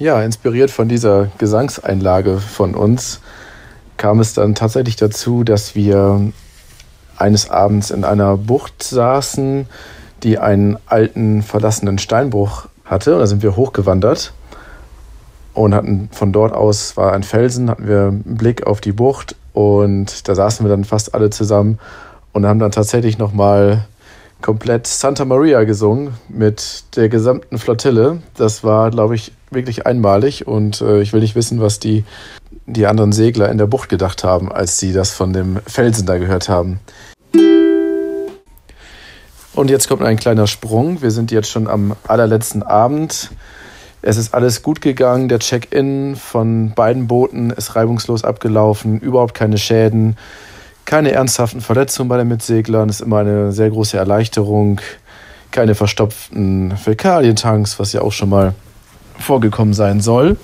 Ja, 0.00 0.20
inspiriert 0.22 0.72
von 0.72 0.88
dieser 0.88 1.28
Gesangseinlage 1.38 2.38
von 2.38 2.74
uns 2.74 3.20
kam 3.98 4.18
es 4.18 4.34
dann 4.34 4.56
tatsächlich 4.56 4.96
dazu, 4.96 5.44
dass 5.44 5.76
wir 5.76 6.32
eines 7.16 7.50
Abends 7.50 7.90
in 7.90 8.02
einer 8.04 8.36
Bucht 8.36 8.82
saßen, 8.82 9.66
die 10.24 10.38
einen 10.38 10.76
alten 10.86 11.42
verlassenen 11.42 11.98
Steinbruch 11.98 12.66
hatte. 12.84 13.14
Und 13.14 13.20
da 13.20 13.26
sind 13.26 13.42
wir 13.44 13.54
hochgewandert 13.54 14.32
und 15.54 15.72
hatten 15.74 16.08
von 16.10 16.32
dort 16.32 16.52
aus 16.52 16.96
war 16.96 17.12
ein 17.12 17.22
Felsen, 17.22 17.70
hatten 17.70 17.86
wir 17.86 18.06
einen 18.08 18.36
Blick 18.36 18.66
auf 18.66 18.80
die 18.80 18.92
Bucht 18.92 19.36
und 19.52 20.28
da 20.28 20.34
saßen 20.34 20.66
wir 20.66 20.70
dann 20.70 20.84
fast 20.84 21.14
alle 21.14 21.30
zusammen 21.30 21.78
und 22.32 22.44
haben 22.44 22.58
dann 22.58 22.72
tatsächlich 22.72 23.18
noch 23.18 23.32
mal 23.32 23.86
komplett 24.42 24.86
Santa 24.86 25.24
Maria 25.24 25.64
gesungen 25.64 26.14
mit 26.28 26.84
der 26.96 27.08
gesamten 27.08 27.58
Flottille. 27.58 28.22
Das 28.36 28.64
war, 28.64 28.90
glaube 28.90 29.14
ich, 29.14 29.32
wirklich 29.50 29.86
einmalig 29.86 30.46
und 30.46 30.80
äh, 30.80 31.00
ich 31.00 31.12
will 31.12 31.20
nicht 31.20 31.34
wissen, 31.34 31.60
was 31.60 31.78
die, 31.78 32.04
die 32.66 32.86
anderen 32.86 33.12
Segler 33.12 33.50
in 33.50 33.58
der 33.58 33.66
Bucht 33.66 33.88
gedacht 33.88 34.24
haben, 34.24 34.52
als 34.52 34.78
sie 34.78 34.92
das 34.92 35.12
von 35.12 35.32
dem 35.32 35.58
Felsen 35.66 36.06
da 36.06 36.18
gehört 36.18 36.48
haben. 36.48 36.80
Und 39.54 39.70
jetzt 39.70 39.88
kommt 39.88 40.02
ein 40.02 40.16
kleiner 40.16 40.46
Sprung. 40.46 41.02
Wir 41.02 41.10
sind 41.10 41.32
jetzt 41.32 41.50
schon 41.50 41.66
am 41.66 41.96
allerletzten 42.06 42.62
Abend. 42.62 43.30
Es 44.02 44.16
ist 44.16 44.32
alles 44.32 44.62
gut 44.62 44.80
gegangen. 44.80 45.28
Der 45.28 45.40
Check-in 45.40 46.14
von 46.14 46.72
beiden 46.76 47.08
Booten 47.08 47.50
ist 47.50 47.74
reibungslos 47.74 48.22
abgelaufen. 48.22 49.00
Überhaupt 49.00 49.34
keine 49.34 49.58
Schäden. 49.58 50.16
Keine 50.88 51.12
ernsthaften 51.12 51.60
Verletzungen 51.60 52.08
bei 52.08 52.16
den 52.16 52.28
Mitseglern. 52.28 52.88
Ist 52.88 53.02
immer 53.02 53.18
eine 53.18 53.52
sehr 53.52 53.68
große 53.68 53.98
Erleichterung. 53.98 54.80
Keine 55.50 55.74
verstopften 55.74 56.74
Fäkalientanks, 56.78 57.78
was 57.78 57.92
ja 57.92 58.00
auch 58.00 58.12
schon 58.12 58.30
mal 58.30 58.54
vorgekommen 59.18 59.74
sein 59.74 60.00
soll. 60.00 60.38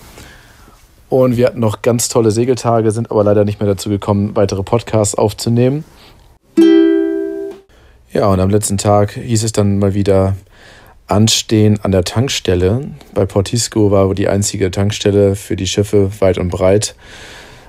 Und 1.09 1.39
wir 1.39 1.47
hatten 1.47 1.61
noch 1.61 1.81
ganz 1.81 2.11
tolle 2.11 2.31
Segeltage, 2.31 2.91
sind 2.91 3.11
aber 3.11 3.25
leider 3.25 3.47
nicht 3.47 3.59
mehr 3.59 3.71
dazu 3.71 3.89
gekommen, 3.89 4.37
weitere 4.37 4.63
Podcasts 4.63 5.15
aufzunehmen. 5.15 5.83
Ja, 8.13 8.27
und 8.27 8.39
am 8.39 8.51
letzten 8.51 8.77
Tag 8.77 9.13
hieß 9.13 9.45
es 9.45 9.53
dann 9.53 9.79
mal 9.79 9.95
wieder 9.95 10.37
Anstehen 11.07 11.81
an 11.83 11.91
der 11.91 12.05
Tankstelle. 12.05 12.91
Bei 13.15 13.25
Portisco 13.25 13.91
war 13.91 14.15
die 14.15 14.29
einzige 14.29 14.71
Tankstelle 14.71 15.37
für 15.37 15.57
die 15.57 15.67
Schiffe 15.67 16.11
weit 16.21 16.37
und 16.37 16.51
breit, 16.51 16.97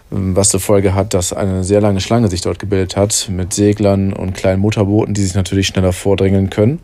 was 0.09 0.49
zur 0.49 0.59
Folge 0.59 0.93
hat, 0.93 1.13
dass 1.13 1.33
eine 1.33 1.63
sehr 1.63 1.81
lange 1.81 1.99
Schlange 1.99 2.29
sich 2.29 2.41
dort 2.41 2.59
gebildet 2.59 2.95
hat 2.95 3.29
mit 3.31 3.53
Seglern 3.53 4.13
und 4.13 4.33
kleinen 4.33 4.61
Motorbooten, 4.61 5.13
die 5.13 5.23
sich 5.23 5.35
natürlich 5.35 5.67
schneller 5.67 5.93
vordrängeln 5.93 6.49
können. 6.49 6.79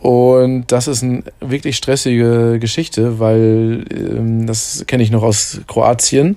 Und 0.00 0.66
das 0.68 0.86
ist 0.86 1.02
eine 1.02 1.22
wirklich 1.40 1.76
stressige 1.76 2.58
Geschichte, 2.60 3.18
weil 3.20 3.86
ähm, 3.90 4.46
das 4.46 4.84
kenne 4.86 5.02
ich 5.02 5.10
noch 5.10 5.22
aus 5.22 5.62
Kroatien. 5.66 6.36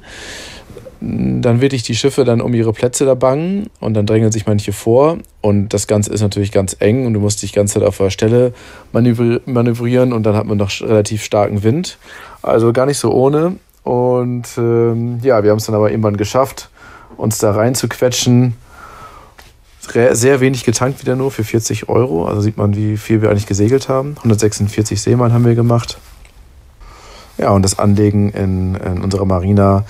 Dann 1.02 1.62
wirklich 1.62 1.84
die 1.84 1.96
Schiffe 1.96 2.24
dann 2.24 2.42
um 2.42 2.54
ihre 2.54 2.74
Plätze 2.74 3.06
da 3.06 3.14
bangen 3.14 3.70
und 3.80 3.94
dann 3.94 4.06
drängeln 4.06 4.32
sich 4.32 4.48
manche 4.48 4.74
vor 4.74 5.18
und 5.42 5.70
das 5.74 5.86
Ganze 5.86 6.12
ist 6.12 6.22
natürlich 6.22 6.52
ganz 6.52 6.76
eng 6.80 7.06
und 7.06 7.14
du 7.14 7.20
musst 7.20 7.44
dich 7.44 7.52
die 7.52 7.56
ganze 7.58 7.76
Zeit 7.76 7.84
auf 7.84 7.98
der 7.98 8.10
Stelle 8.10 8.54
manövri 8.94 9.42
manövrieren 9.46 10.12
und 10.12 10.24
dann 10.24 10.36
hat 10.36 10.48
man 10.48 10.58
noch 10.58 10.72
relativ 10.82 11.24
starken 11.24 11.62
Wind. 11.62 12.00
Also 12.42 12.74
gar 12.74 12.86
nicht 12.86 12.98
so 12.98 13.12
ohne. 13.12 13.58
Und 13.88 14.50
ähm, 14.58 15.20
ja, 15.22 15.44
wir 15.44 15.52
haben 15.52 15.60
es 15.60 15.66
dann 15.66 15.76
aber 15.76 15.92
irgendwann 15.92 16.18
geschafft, 16.18 16.70
uns 17.16 17.38
da 17.38 17.52
rein 17.52 17.74
zu 17.74 17.88
quetschen. 17.88 18.58
Sehr 20.12 20.42
wenig 20.42 20.66
getankt 20.66 21.00
wieder 21.00 21.16
nur 21.16 21.32
für 21.32 21.46
40 21.46 21.88
Euro. 21.88 22.28
Also 22.28 22.42
sieht 22.42 22.58
man, 22.58 22.76
wie 22.76 22.98
viel 22.98 23.22
wir 23.22 23.30
eigentlich 23.30 23.48
gesegelt 23.48 23.88
haben. 23.88 24.16
146 24.18 25.02
Seemeilen 25.02 25.32
haben 25.32 25.46
wir 25.46 25.56
gemacht. 25.56 26.00
Ja, 27.38 27.52
und 27.52 27.62
das 27.62 27.80
Anlegen 27.80 28.32
in, 28.32 28.76
in 28.76 29.02
unserer 29.02 29.24
Marina 29.24 29.86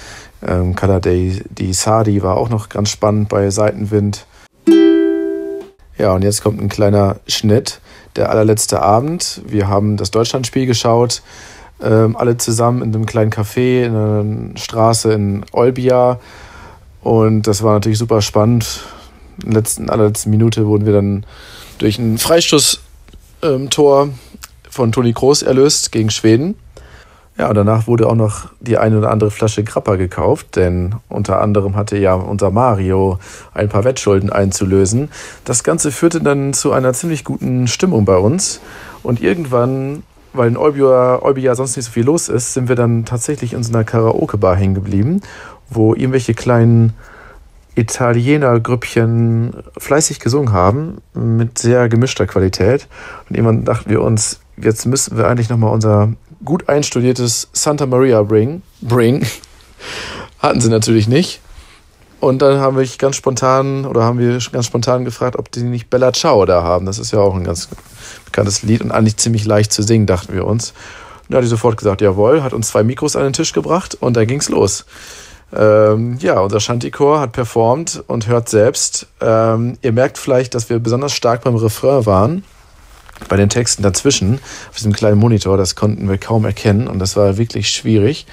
ähm, 0.45 0.75
Cala 0.75 0.99
dei, 0.99 1.41
di 1.49 1.73
Sardi 1.73 2.21
war 2.21 2.37
auch 2.37 2.49
noch 2.49 2.69
ganz 2.69 2.91
spannend 2.91 3.29
bei 3.29 3.49
Seitenwind. 3.49 4.27
Ja, 5.97 6.13
und 6.13 6.23
jetzt 6.23 6.43
kommt 6.43 6.61
ein 6.61 6.69
kleiner 6.69 7.15
Schnitt. 7.25 7.81
Der 8.15 8.29
allerletzte 8.29 8.83
Abend. 8.83 9.41
Wir 9.47 9.67
haben 9.67 9.97
das 9.97 10.11
Deutschlandspiel 10.11 10.67
geschaut. 10.67 11.23
Ähm, 11.81 12.17
alle 12.17 12.37
zusammen 12.37 12.81
in 12.81 12.93
einem 12.93 13.05
kleinen 13.05 13.31
Café 13.31 13.85
in 13.85 13.95
einer 13.95 14.57
Straße 14.57 15.13
in 15.13 15.45
Olbia. 15.51 16.19
Und 17.01 17.43
das 17.43 17.61
war 17.63 17.73
natürlich 17.73 17.99
super 17.99 18.21
spannend. 18.21 18.81
In 19.43 19.51
der 19.51 19.61
letzten, 19.61 19.89
allerletzten 19.89 20.31
Minute 20.31 20.65
wurden 20.65 20.85
wir 20.85 20.93
dann 20.93 21.25
durch 21.77 21.99
ein 21.99 22.17
Freistoßtor 22.17 24.09
von 24.69 24.91
Toni 24.91 25.13
Kroos 25.13 25.43
erlöst 25.43 25.91
gegen 25.91 26.09
Schweden. 26.09 26.55
Ja, 27.37 27.49
und 27.49 27.55
danach 27.55 27.85
wurde 27.85 28.07
auch 28.07 28.15
noch 28.15 28.49
die 28.59 28.79
eine 28.79 28.97
oder 28.97 29.11
andere 29.11 29.29
Flasche 29.29 29.63
Grappa 29.63 29.95
gekauft, 29.95 30.55
denn 30.55 30.95
unter 31.07 31.39
anderem 31.39 31.75
hatte 31.75 31.95
ja 31.95 32.15
unser 32.15 32.49
Mario 32.49 33.19
ein 33.53 33.69
paar 33.69 33.83
Wettschulden 33.83 34.31
einzulösen. 34.31 35.09
Das 35.45 35.63
Ganze 35.63 35.91
führte 35.91 36.19
dann 36.19 36.53
zu 36.53 36.71
einer 36.71 36.93
ziemlich 36.93 37.23
guten 37.23 37.67
Stimmung 37.67 38.05
bei 38.05 38.17
uns. 38.17 38.59
Und 39.03 39.21
irgendwann, 39.21 40.01
weil 40.37 40.47
in 40.47 40.57
Olbia, 40.57 41.21
Olbia 41.21 41.55
sonst 41.55 41.75
nicht 41.75 41.85
so 41.85 41.91
viel 41.91 42.05
los 42.05 42.29
ist, 42.29 42.53
sind 42.53 42.69
wir 42.69 42.75
dann 42.75 43.05
tatsächlich 43.05 43.53
in 43.53 43.63
so 43.63 43.73
einer 43.73 43.83
Karaoke-Bar 43.83 44.55
hängen 44.55 44.75
geblieben, 44.75 45.21
wo 45.69 45.93
irgendwelche 45.93 46.33
kleinen 46.33 46.93
Italiener-Grüppchen 47.75 49.53
fleißig 49.77 50.19
gesungen 50.19 50.51
haben, 50.51 50.97
mit 51.13 51.59
sehr 51.59 51.89
gemischter 51.89 52.25
Qualität. 52.25 52.87
Und 53.29 53.35
irgendwann 53.35 53.65
dachten 53.65 53.89
wir 53.89 54.01
uns, 54.01 54.39
jetzt 54.57 54.85
müssen 54.85 55.17
wir 55.17 55.27
eigentlich 55.27 55.49
nochmal 55.49 55.73
unser 55.73 56.13
gut 56.43 56.69
einstudiertes 56.69 57.49
Santa 57.53 57.85
Maria 57.85 58.23
bringen. 58.23 58.63
Bring. 58.81 59.25
Hatten 60.39 60.61
sie 60.61 60.69
natürlich 60.69 61.07
nicht. 61.07 61.41
Und 62.19 62.41
dann 62.41 62.59
haben 62.59 62.77
wir 62.77 62.87
ganz 62.97 63.15
spontan 63.15 63.85
oder 63.85 64.03
haben 64.03 64.17
wir 64.17 64.39
ganz 64.51 64.65
spontan 64.65 65.05
gefragt, 65.05 65.37
ob 65.37 65.51
die 65.51 65.61
nicht 65.61 65.89
Bella 65.89 66.13
Ciao 66.13 66.45
da 66.45 66.63
haben. 66.63 66.85
Das 66.85 66.97
ist 66.97 67.11
ja 67.11 67.19
auch 67.19 67.35
ein 67.35 67.43
ganz 67.43 67.69
bekanntes 68.25 68.63
Lied 68.63 68.81
und 68.81 68.91
eigentlich 68.91 69.17
ziemlich 69.17 69.45
leicht 69.45 69.71
zu 69.71 69.83
singen, 69.83 70.07
dachten 70.07 70.33
wir 70.33 70.45
uns. 70.45 70.71
Und 71.27 71.33
da 71.33 71.37
hat 71.37 71.43
die 71.43 71.49
sofort 71.49 71.77
gesagt, 71.77 72.01
jawohl, 72.01 72.41
hat 72.41 72.53
uns 72.53 72.69
zwei 72.69 72.83
Mikros 72.83 73.15
an 73.15 73.23
den 73.23 73.33
Tisch 73.33 73.53
gebracht 73.53 73.95
und 73.99 74.17
dann 74.17 74.25
ging's 74.25 74.49
los. 74.49 74.85
Ähm, 75.55 76.17
ja, 76.19 76.39
unser 76.39 76.59
Shantychor 76.59 77.19
hat 77.19 77.31
performt 77.33 78.03
und 78.07 78.27
hört 78.27 78.49
selbst. 78.49 79.07
Ähm, 79.21 79.77
ihr 79.81 79.91
merkt 79.91 80.17
vielleicht, 80.17 80.55
dass 80.55 80.69
wir 80.69 80.79
besonders 80.79 81.13
stark 81.13 81.43
beim 81.43 81.55
Refrain 81.55 82.05
waren. 82.05 82.43
Bei 83.29 83.35
den 83.35 83.49
Texten 83.49 83.81
dazwischen, 83.81 84.39
auf 84.69 84.75
diesem 84.75 84.93
kleinen 84.93 85.17
Monitor, 85.17 85.57
das 85.57 85.75
konnten 85.75 86.07
wir 86.07 86.19
kaum 86.19 86.45
erkennen 86.45 86.87
und 86.87 86.99
das 86.99 87.15
war 87.15 87.37
wirklich 87.37 87.69
schwierig. 87.69 88.27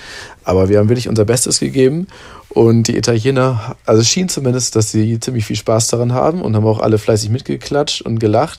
Aber 0.45 0.69
wir 0.69 0.79
haben 0.79 0.91
wirklich 0.91 1.09
unser 1.09 1.25
Bestes 1.25 1.61
gegeben 1.61 2.07
und 2.55 2.85
die 2.85 2.97
Italiener, 2.97 3.77
also 3.85 4.01
es 4.01 4.09
schien 4.09 4.29
zumindest, 4.29 4.77
dass 4.77 4.91
sie 4.91 5.19
ziemlich 5.21 5.45
viel 5.45 5.57
Spaß 5.57 5.89
daran 5.89 6.13
haben 6.13 6.41
und 6.41 6.57
haben 6.57 6.67
auch 6.67 6.81
alle 6.81 6.99
fleißig 6.99 7.31
mitgeklatscht 7.31 8.03
und 8.03 8.19
gelacht. 8.19 8.59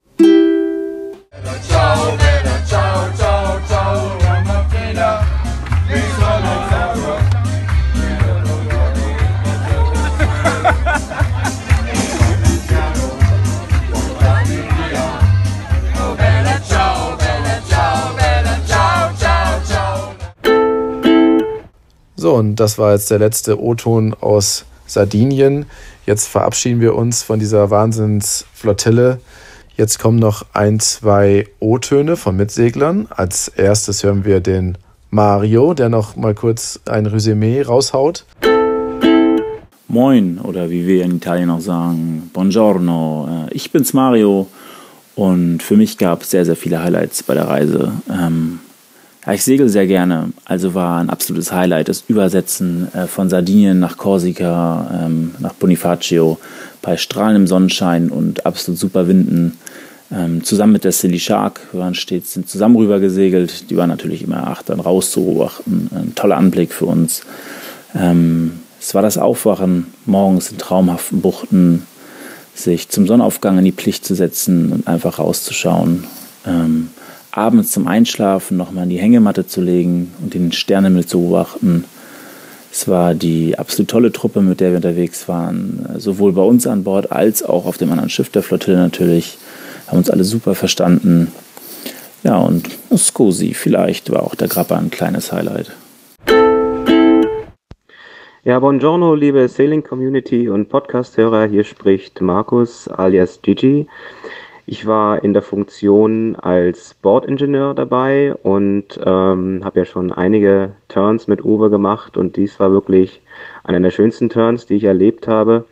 Ciao, 1.68 2.18
So, 22.26 22.34
und 22.34 22.56
das 22.56 22.80
war 22.80 22.94
jetzt 22.94 23.12
der 23.12 23.20
letzte 23.20 23.62
O-Ton 23.62 24.16
aus 24.20 24.66
Sardinien. 24.88 25.68
Jetzt 26.08 26.28
verabschieden 26.28 26.82
wir 26.82 26.96
uns 26.96 27.22
von 27.22 27.38
dieser 27.38 27.70
Wahnsinnsflottille. 27.70 29.20
Jetzt 29.78 30.00
kommen 30.00 30.18
noch 30.18 30.44
ein, 30.52 30.80
zwei 30.80 31.46
O-Töne 31.60 32.16
von 32.18 32.36
Mitseglern. 32.36 33.06
Als 33.12 33.48
erstes 33.48 34.04
hören 34.04 34.26
wir 34.26 34.40
den 34.40 34.76
Mario, 35.12 35.76
der 35.76 35.90
noch 35.90 36.16
mal 36.16 36.34
kurz 36.34 36.80
ein 36.88 37.06
Resümee 37.06 37.62
raushaut. 37.62 38.26
Moin 39.88 40.40
oder 40.40 40.72
wie 40.72 40.88
wir 40.88 41.06
in 41.06 41.18
Italien 41.18 41.52
auch 41.52 41.62
sagen, 41.62 42.32
Buongiorno. 42.34 43.46
Äh, 43.52 43.54
Ich 43.54 43.72
bin's 43.72 43.94
Mario 43.94 44.48
und 45.14 45.62
für 45.62 45.78
mich 45.78 46.00
gab 46.00 46.24
es 46.24 46.32
sehr, 46.32 46.44
sehr 46.44 46.56
viele 46.56 46.82
Highlights 46.82 47.22
bei 47.22 47.36
der 47.36 47.48
Reise. 47.48 47.92
Ähm, 48.10 48.62
ja, 49.26 49.34
ich 49.34 49.44
segel 49.44 49.70
sehr 49.70 49.88
gerne, 49.88 50.32
also 50.46 50.74
war 50.74 51.00
ein 51.00 51.10
absolutes 51.10 51.52
Highlight 51.52 51.90
das 51.90 52.04
Übersetzen 52.08 52.94
äh, 52.94 53.08
von 53.08 53.30
Sardinien 53.30 53.80
nach 53.80 53.98
Korsika, 53.98 55.06
ähm, 55.06 55.36
nach 55.40 55.54
Bonifacio 55.54 56.40
bei 56.82 56.98
strahlendem 56.98 57.48
Sonnenschein 57.48 58.10
und 58.10 58.46
absolut 58.46 58.80
super 58.80 59.08
Winden. 59.08 59.58
Ähm, 60.12 60.44
zusammen 60.44 60.74
mit 60.74 60.84
der 60.84 60.92
Silly 60.92 61.20
Shark, 61.20 61.60
wir 61.72 61.82
waren 61.82 61.96
stets 61.96 62.34
sind 62.34 62.48
zusammen 62.48 62.76
rüber 62.76 63.00
gesegelt. 63.00 63.72
Die 63.72 63.78
war 63.78 63.88
natürlich 63.88 64.22
immer 64.22 64.48
acht, 64.48 64.70
dann 64.70 64.80
raus 64.80 65.10
zu 65.10 65.26
beobachten. 65.26 65.90
Ein 65.96 66.14
toller 66.14 66.38
Anblick 66.38 66.72
für 66.72 66.86
uns. 66.86 67.24
Ähm, 67.96 68.60
es 68.80 68.94
war 68.94 69.02
das 69.02 69.18
Aufwachen 69.18 69.88
morgens 70.06 70.52
in 70.52 70.60
traumhaften 70.60 71.22
Buchten, 71.22 71.88
sich 72.54 72.90
zum 72.90 73.08
Sonnenaufgang 73.08 73.58
in 73.58 73.66
die 73.66 73.72
Pflicht 73.72 74.06
zu 74.06 74.14
setzen 74.14 74.72
und 74.72 74.88
einfach 74.88 75.18
rauszuschauen. 75.18 76.04
Ähm, 76.46 76.90
abends 77.36 77.72
zum 77.72 77.88
Einschlafen 77.88 78.56
nochmal 78.56 78.86
in 78.86 78.90
die 78.90 78.98
Hängematte 78.98 79.46
zu 79.46 79.62
legen 79.62 80.14
und 80.22 80.34
den 80.34 80.52
Sternenhimmel 80.52 81.06
zu 81.06 81.20
beobachten. 81.20 81.84
Es 82.72 82.88
war 82.88 83.14
die 83.14 83.60
absolut 83.60 83.90
tolle 83.90 84.12
Truppe, 84.12 84.42
mit 84.42 84.60
der 84.60 84.72
wir 84.72 84.78
unterwegs 84.78 85.28
waren, 85.28 85.86
sowohl 85.98 86.34
bei 86.34 86.42
uns 86.42 86.66
an 86.66 86.84
Bord 86.84 87.12
als 87.12 87.44
auch 87.44 87.66
auf 87.66 87.78
dem 87.78 87.92
anderen 87.92 88.10
Schiff 88.10 88.30
der 88.30 88.44
Flottille 88.44 88.78
natürlich. 88.78 89.38
Haben 89.88 89.98
uns 89.98 90.10
alle 90.10 90.24
super 90.24 90.56
verstanden. 90.56 91.32
Ja, 92.24 92.38
und 92.38 92.70
Scosi 92.96 93.54
vielleicht 93.54 94.12
war 94.12 94.24
auch 94.24 94.36
der 94.36 94.48
Grappa 94.48 94.78
ein 94.78 94.90
kleines 94.90 95.32
Highlight. 95.32 95.72
Ja, 98.44 98.60
buongiorno, 98.60 99.16
liebe 99.16 99.48
Sailing 99.48 99.84
Community 99.84 100.50
und 100.50 100.70
Podcast-Hörer. 100.70 101.48
Hier 101.48 101.64
spricht 101.64 102.22
Markus 102.22 102.88
alias 102.88 103.40
Gigi. 103.42 103.88
Ich 104.68 104.88
war 104.88 105.24
in 105.24 105.34
der 105.34 105.44
Funktion 105.44 106.36
als 106.36 106.96
Bordingenieur 106.96 107.76
dabei 107.76 108.34
und 108.34 109.00
ähm, 109.06 109.62
habe 109.64 109.80
ja 109.80 109.86
schon 109.86 110.12
einige 110.12 110.72
Turns 110.88 111.28
mit 111.28 111.46
Uwe 111.46 111.70
gemacht 111.70 112.18
und 112.18 112.36
dies 112.36 112.60
war 112.60 112.72
wirklich 112.72 113.22
einer 113.64 113.80
der 113.80 113.92
schönsten 113.92 114.30
Turns, 114.30 114.66
die 114.66 114.76
ich 114.76 114.86
erlebt 114.86 115.28
habe. 115.28 115.66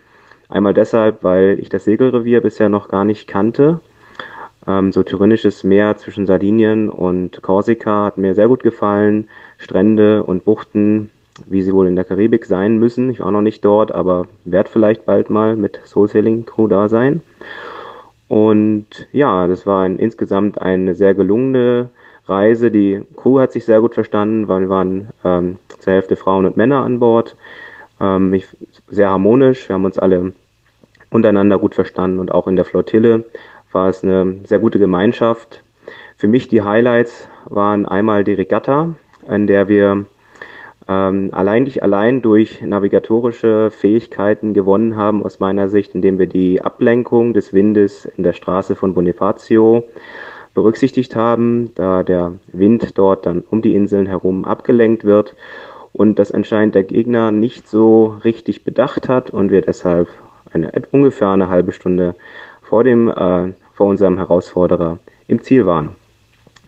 Einmal 0.47 0.75
deshalb, 0.75 1.23
weil 1.23 1.57
ich 1.59 1.69
das 1.69 1.85
Segelrevier 1.85 2.41
bisher 2.41 2.69
noch 2.69 2.87
gar 2.87 3.03
nicht 3.03 3.27
kannte. 3.27 3.79
Ähm, 4.67 4.91
so 4.91 5.01
tyrannisches 5.01 5.63
Meer 5.63 5.97
zwischen 5.97 6.27
Sardinien 6.27 6.89
und 6.89 7.41
Korsika 7.41 8.05
hat 8.05 8.19
mir 8.19 8.35
sehr 8.35 8.47
gut 8.47 8.61
gefallen. 8.61 9.27
Strände 9.57 10.23
und 10.23 10.45
Buchten, 10.45 11.09
wie 11.47 11.63
sie 11.63 11.73
wohl 11.73 11.87
in 11.87 11.95
der 11.95 12.05
Karibik 12.05 12.45
sein 12.45 12.77
müssen. 12.77 13.09
Ich 13.09 13.21
war 13.21 13.31
noch 13.31 13.41
nicht 13.41 13.65
dort, 13.65 13.91
aber 13.91 14.27
werde 14.45 14.69
vielleicht 14.69 15.07
bald 15.07 15.31
mal 15.31 15.55
mit 15.55 15.79
Soul 15.85 16.07
Sailing 16.07 16.45
Crew 16.45 16.67
da 16.67 16.89
sein. 16.89 17.23
Und 18.27 19.07
ja, 19.11 19.47
das 19.47 19.65
war 19.65 19.83
ein, 19.83 19.99
insgesamt 19.99 20.61
eine 20.61 20.95
sehr 20.95 21.13
gelungene 21.13 21.89
Reise. 22.25 22.71
Die 22.71 23.01
Crew 23.15 23.39
hat 23.39 23.51
sich 23.51 23.65
sehr 23.65 23.81
gut 23.81 23.93
verstanden, 23.93 24.47
weil 24.47 24.61
wir 24.61 24.69
waren 24.69 25.09
ähm, 25.23 25.59
zur 25.79 25.93
Hälfte 25.93 26.15
Frauen 26.15 26.45
und 26.45 26.57
Männer 26.57 26.83
an 26.83 26.99
Bord. 26.99 27.35
Ähm, 27.99 28.33
ich, 28.33 28.47
sehr 28.87 29.09
harmonisch, 29.09 29.67
wir 29.67 29.75
haben 29.75 29.85
uns 29.85 29.99
alle 29.99 30.33
untereinander 31.09 31.59
gut 31.59 31.75
verstanden 31.75 32.19
und 32.19 32.31
auch 32.31 32.47
in 32.47 32.55
der 32.55 32.65
Flottille 32.65 33.25
war 33.71 33.89
es 33.89 34.03
eine 34.03 34.39
sehr 34.45 34.59
gute 34.59 34.79
Gemeinschaft. 34.79 35.63
Für 36.17 36.27
mich 36.27 36.47
die 36.47 36.61
Highlights 36.61 37.27
waren 37.45 37.85
einmal 37.85 38.23
die 38.23 38.33
Regatta, 38.33 38.95
in 39.29 39.47
der 39.47 39.67
wir 39.67 40.05
ähm, 40.87 41.29
allein 41.31 41.71
allein 41.81 42.21
durch 42.21 42.61
navigatorische 42.61 43.71
Fähigkeiten 43.71 44.53
gewonnen 44.53 44.95
haben, 44.95 45.23
aus 45.23 45.39
meiner 45.39 45.69
Sicht, 45.69 45.95
indem 45.95 46.19
wir 46.19 46.27
die 46.27 46.61
Ablenkung 46.61 47.33
des 47.33 47.53
Windes 47.53 48.05
in 48.17 48.23
der 48.23 48.33
Straße 48.33 48.75
von 48.75 48.93
Bonifacio 48.93 49.83
berücksichtigt 50.53 51.15
haben, 51.15 51.71
da 51.75 52.03
der 52.03 52.33
Wind 52.51 52.97
dort 52.97 53.25
dann 53.25 53.43
um 53.49 53.61
die 53.61 53.75
Inseln 53.75 54.05
herum 54.05 54.45
abgelenkt 54.45 55.03
wird 55.03 55.35
und 55.93 56.19
das 56.19 56.31
anscheinend 56.31 56.75
der 56.75 56.83
Gegner 56.83 57.31
nicht 57.31 57.67
so 57.67 58.17
richtig 58.23 58.63
bedacht 58.63 59.09
hat 59.09 59.29
und 59.29 59.51
wir 59.51 59.61
deshalb 59.61 60.09
eine, 60.51 60.71
ungefähr 60.91 61.29
eine 61.29 61.49
halbe 61.49 61.71
Stunde 61.71 62.15
vor 62.61 62.83
dem 62.83 63.09
äh, 63.09 63.53
vor 63.73 63.87
unserem 63.87 64.17
Herausforderer 64.17 64.99
im 65.27 65.41
Ziel 65.41 65.65
waren 65.65 65.95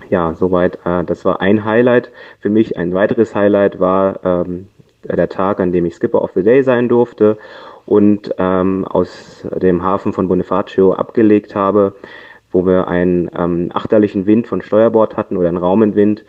ja, 0.10 0.34
soweit. 0.34 0.80
Äh, 0.86 1.04
das 1.04 1.26
war 1.26 1.42
ein 1.42 1.66
Highlight. 1.66 2.12
Für 2.40 2.50
mich 2.50 2.78
ein 2.78 2.94
weiteres 2.94 3.36
Highlight 3.36 3.80
war 3.80 4.20
ähm, 4.24 4.68
der 5.04 5.30
Tag, 5.30 5.60
an 5.60 5.72
dem 5.72 5.86
ich 5.86 5.96
Skipper 5.96 6.22
of 6.22 6.32
the 6.36 6.44
Day 6.44 6.64
sein 6.64 6.90
durfte 6.90 7.38
und 7.86 8.34
ähm, 8.38 8.86
aus 8.86 9.46
dem 9.62 9.84
Hafen 9.84 10.14
von 10.14 10.28
Bonifacio 10.28 10.94
abgelegt 10.94 11.56
habe, 11.56 11.94
wo 12.52 12.66
wir 12.66 12.88
einen 12.88 13.30
ähm, 13.38 13.70
achterlichen 13.74 14.26
Wind 14.26 14.48
von 14.48 14.62
Steuerbord 14.62 15.18
hatten 15.18 15.38
oder 15.38 15.50
einen 15.50 15.58
Raumenwind 15.58 16.24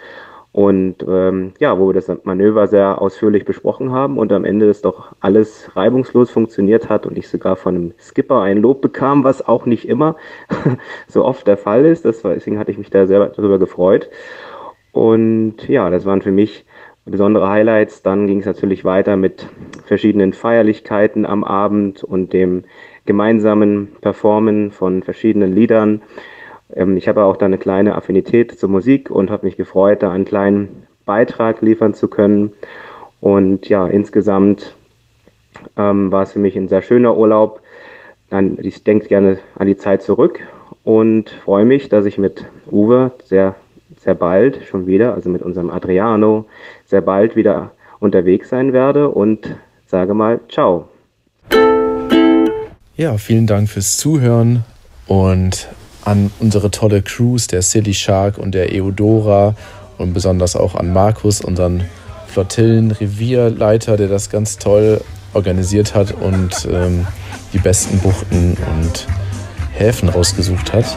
und 0.57 1.05
ähm, 1.07 1.53
ja, 1.59 1.79
wo 1.79 1.89
wir 1.89 1.93
das 1.93 2.11
Manöver 2.25 2.67
sehr 2.67 3.03
ausführlich 3.03 3.45
besprochen 3.45 3.93
haben 3.93 4.17
und 4.17 4.33
am 4.33 4.47
Ende 4.47 4.67
das 4.67 4.81
doch 4.81 5.13
alles 5.21 5.77
reibungslos 5.77 6.31
funktioniert 6.31 6.89
hat 6.89 7.05
und 7.05 7.19
ich 7.19 7.29
sogar 7.29 7.57
von 7.57 7.75
einem 7.75 7.95
Skipper 7.99 8.41
ein 8.41 8.63
Lob 8.63 8.81
bekam, 8.81 9.23
was 9.23 9.47
auch 9.47 9.67
nicht 9.67 9.87
immer 9.87 10.17
so 11.09 11.27
oft 11.27 11.47
der 11.47 11.59
Fall 11.59 11.85
ist. 11.85 12.07
Deswegen 12.07 12.59
hatte 12.59 12.71
ich 12.71 12.79
mich 12.79 12.89
da 12.89 13.07
sehr 13.07 13.27
darüber 13.27 13.59
gefreut. 13.59 14.09
Und 14.93 15.69
ja, 15.69 15.91
das 15.91 16.07
waren 16.07 16.23
für 16.23 16.33
mich 16.33 16.65
besondere 17.05 17.51
Highlights. 17.51 18.01
Dann 18.01 18.27
ging 18.27 18.39
es 18.41 18.47
natürlich 18.47 18.83
weiter 18.83 19.19
mit 19.19 19.47
verschiedenen 19.85 20.33
Feierlichkeiten 20.33 21.27
am 21.27 21.45
Abend 21.45 22.03
und 22.03 22.33
dem 22.33 22.65
gemeinsamen 23.05 23.89
Performen 24.01 24.71
von 24.71 25.03
verschiedenen 25.03 25.55
Liedern. 25.55 26.01
Ähm, 26.75 26.97
ich 26.97 27.09
habe 27.09 27.25
auch 27.25 27.37
da 27.37 27.47
eine 27.47 27.59
kleine 27.59 27.95
Affinität 27.95 28.59
zur 28.59 28.69
Musik 28.69 29.11
und 29.11 29.31
habe 29.31 29.47
mich 29.47 29.57
gefreut, 29.57 30.03
da 30.03 30.11
einen 30.11 30.25
kleinen 30.25 30.87
Beitrag 31.05 31.63
liefern 31.63 31.95
zu 31.95 32.09
können. 32.09 32.53
Und 33.21 33.69
ja, 33.69 33.87
insgesamt 33.87 34.75
ähm, 35.77 36.13
war 36.13 36.23
es 36.23 36.33
für 36.33 36.39
mich 36.39 36.57
ein 36.57 36.69
sehr 36.69 36.83
schöner 36.83 37.17
Urlaub. 37.17 37.61
Dann, 38.31 38.59
ich 38.61 38.85
denke 38.85 39.07
gerne 39.09 39.39
an 39.57 39.67
die 39.67 39.77
Zeit 39.77 40.03
zurück 40.03 40.41
und 40.85 41.31
freue 41.31 41.65
mich, 41.65 41.89
dass 41.89 42.07
ich 42.07 42.19
mit 42.19 42.45
Uwe 42.71 43.13
sehr, 43.25 43.55
sehr 43.99 44.15
bald 44.15 44.65
schon 44.65 44.87
wieder, 44.87 45.15
also 45.15 45.31
mit 45.31 45.43
unserem 45.43 45.71
Adriano, 45.71 46.47
sehr 46.85 47.01
bald 47.01 47.37
wieder 47.37 47.71
unterwegs 48.01 48.49
sein 48.49 48.73
werde 48.73 49.09
und 49.09 49.57
sage 49.87 50.15
mal 50.15 50.41
Ciao. 50.49 50.89
Ja, 52.97 53.19
vielen 53.19 53.47
Dank 53.47 53.69
fürs 53.69 53.97
Zuhören 53.99 54.65
und 55.07 55.69
an 56.07 56.31
unsere 56.39 56.71
tolle 56.71 57.03
Crews, 57.03 57.49
der 57.49 57.63
Silly 57.63 57.93
Shark 57.93 58.39
und 58.39 58.55
der 58.55 58.73
Eudora 58.73 59.55
und 59.99 60.15
besonders 60.15 60.55
auch 60.55 60.77
an 60.77 60.93
Markus, 60.93 61.41
unseren 61.41 61.85
Flottillen-Revierleiter, 62.29 63.97
der 63.97 64.09
das 64.09 64.31
ganz 64.31 64.57
toll 64.57 65.01
organisiert 65.35 65.95
hat 65.95 66.13
und 66.13 66.69
ähm, 66.71 67.07
die 67.53 67.59
besten 67.59 67.99
Buchten 67.99 68.57
und 68.77 69.07
Häfen 69.73 70.09
rausgesucht 70.09 70.73
hat. 70.73 70.97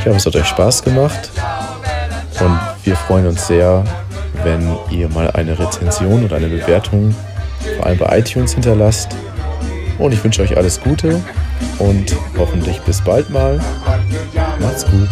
Ich 0.00 0.06
hoffe, 0.06 0.16
es 0.16 0.26
hat 0.26 0.34
euch 0.34 0.46
Spaß 0.46 0.82
gemacht 0.82 1.30
und 2.40 2.58
Wir 2.84 2.96
freuen 2.96 3.26
uns 3.26 3.46
sehr, 3.46 3.84
wenn 4.42 4.76
ihr 4.90 5.08
mal 5.08 5.30
eine 5.30 5.58
Rezension 5.58 6.24
oder 6.24 6.36
eine 6.36 6.48
Bewertung, 6.48 7.14
vor 7.76 7.86
allem 7.86 7.98
bei 7.98 8.18
iTunes, 8.18 8.52
hinterlasst. 8.52 9.08
Und 9.98 10.12
ich 10.12 10.22
wünsche 10.22 10.42
euch 10.42 10.56
alles 10.56 10.80
Gute 10.82 11.22
und 11.78 12.14
hoffentlich 12.38 12.80
bis 12.80 13.02
bald 13.02 13.30
mal. 13.30 13.60
Macht's 14.60 14.84
gut. 14.86 15.08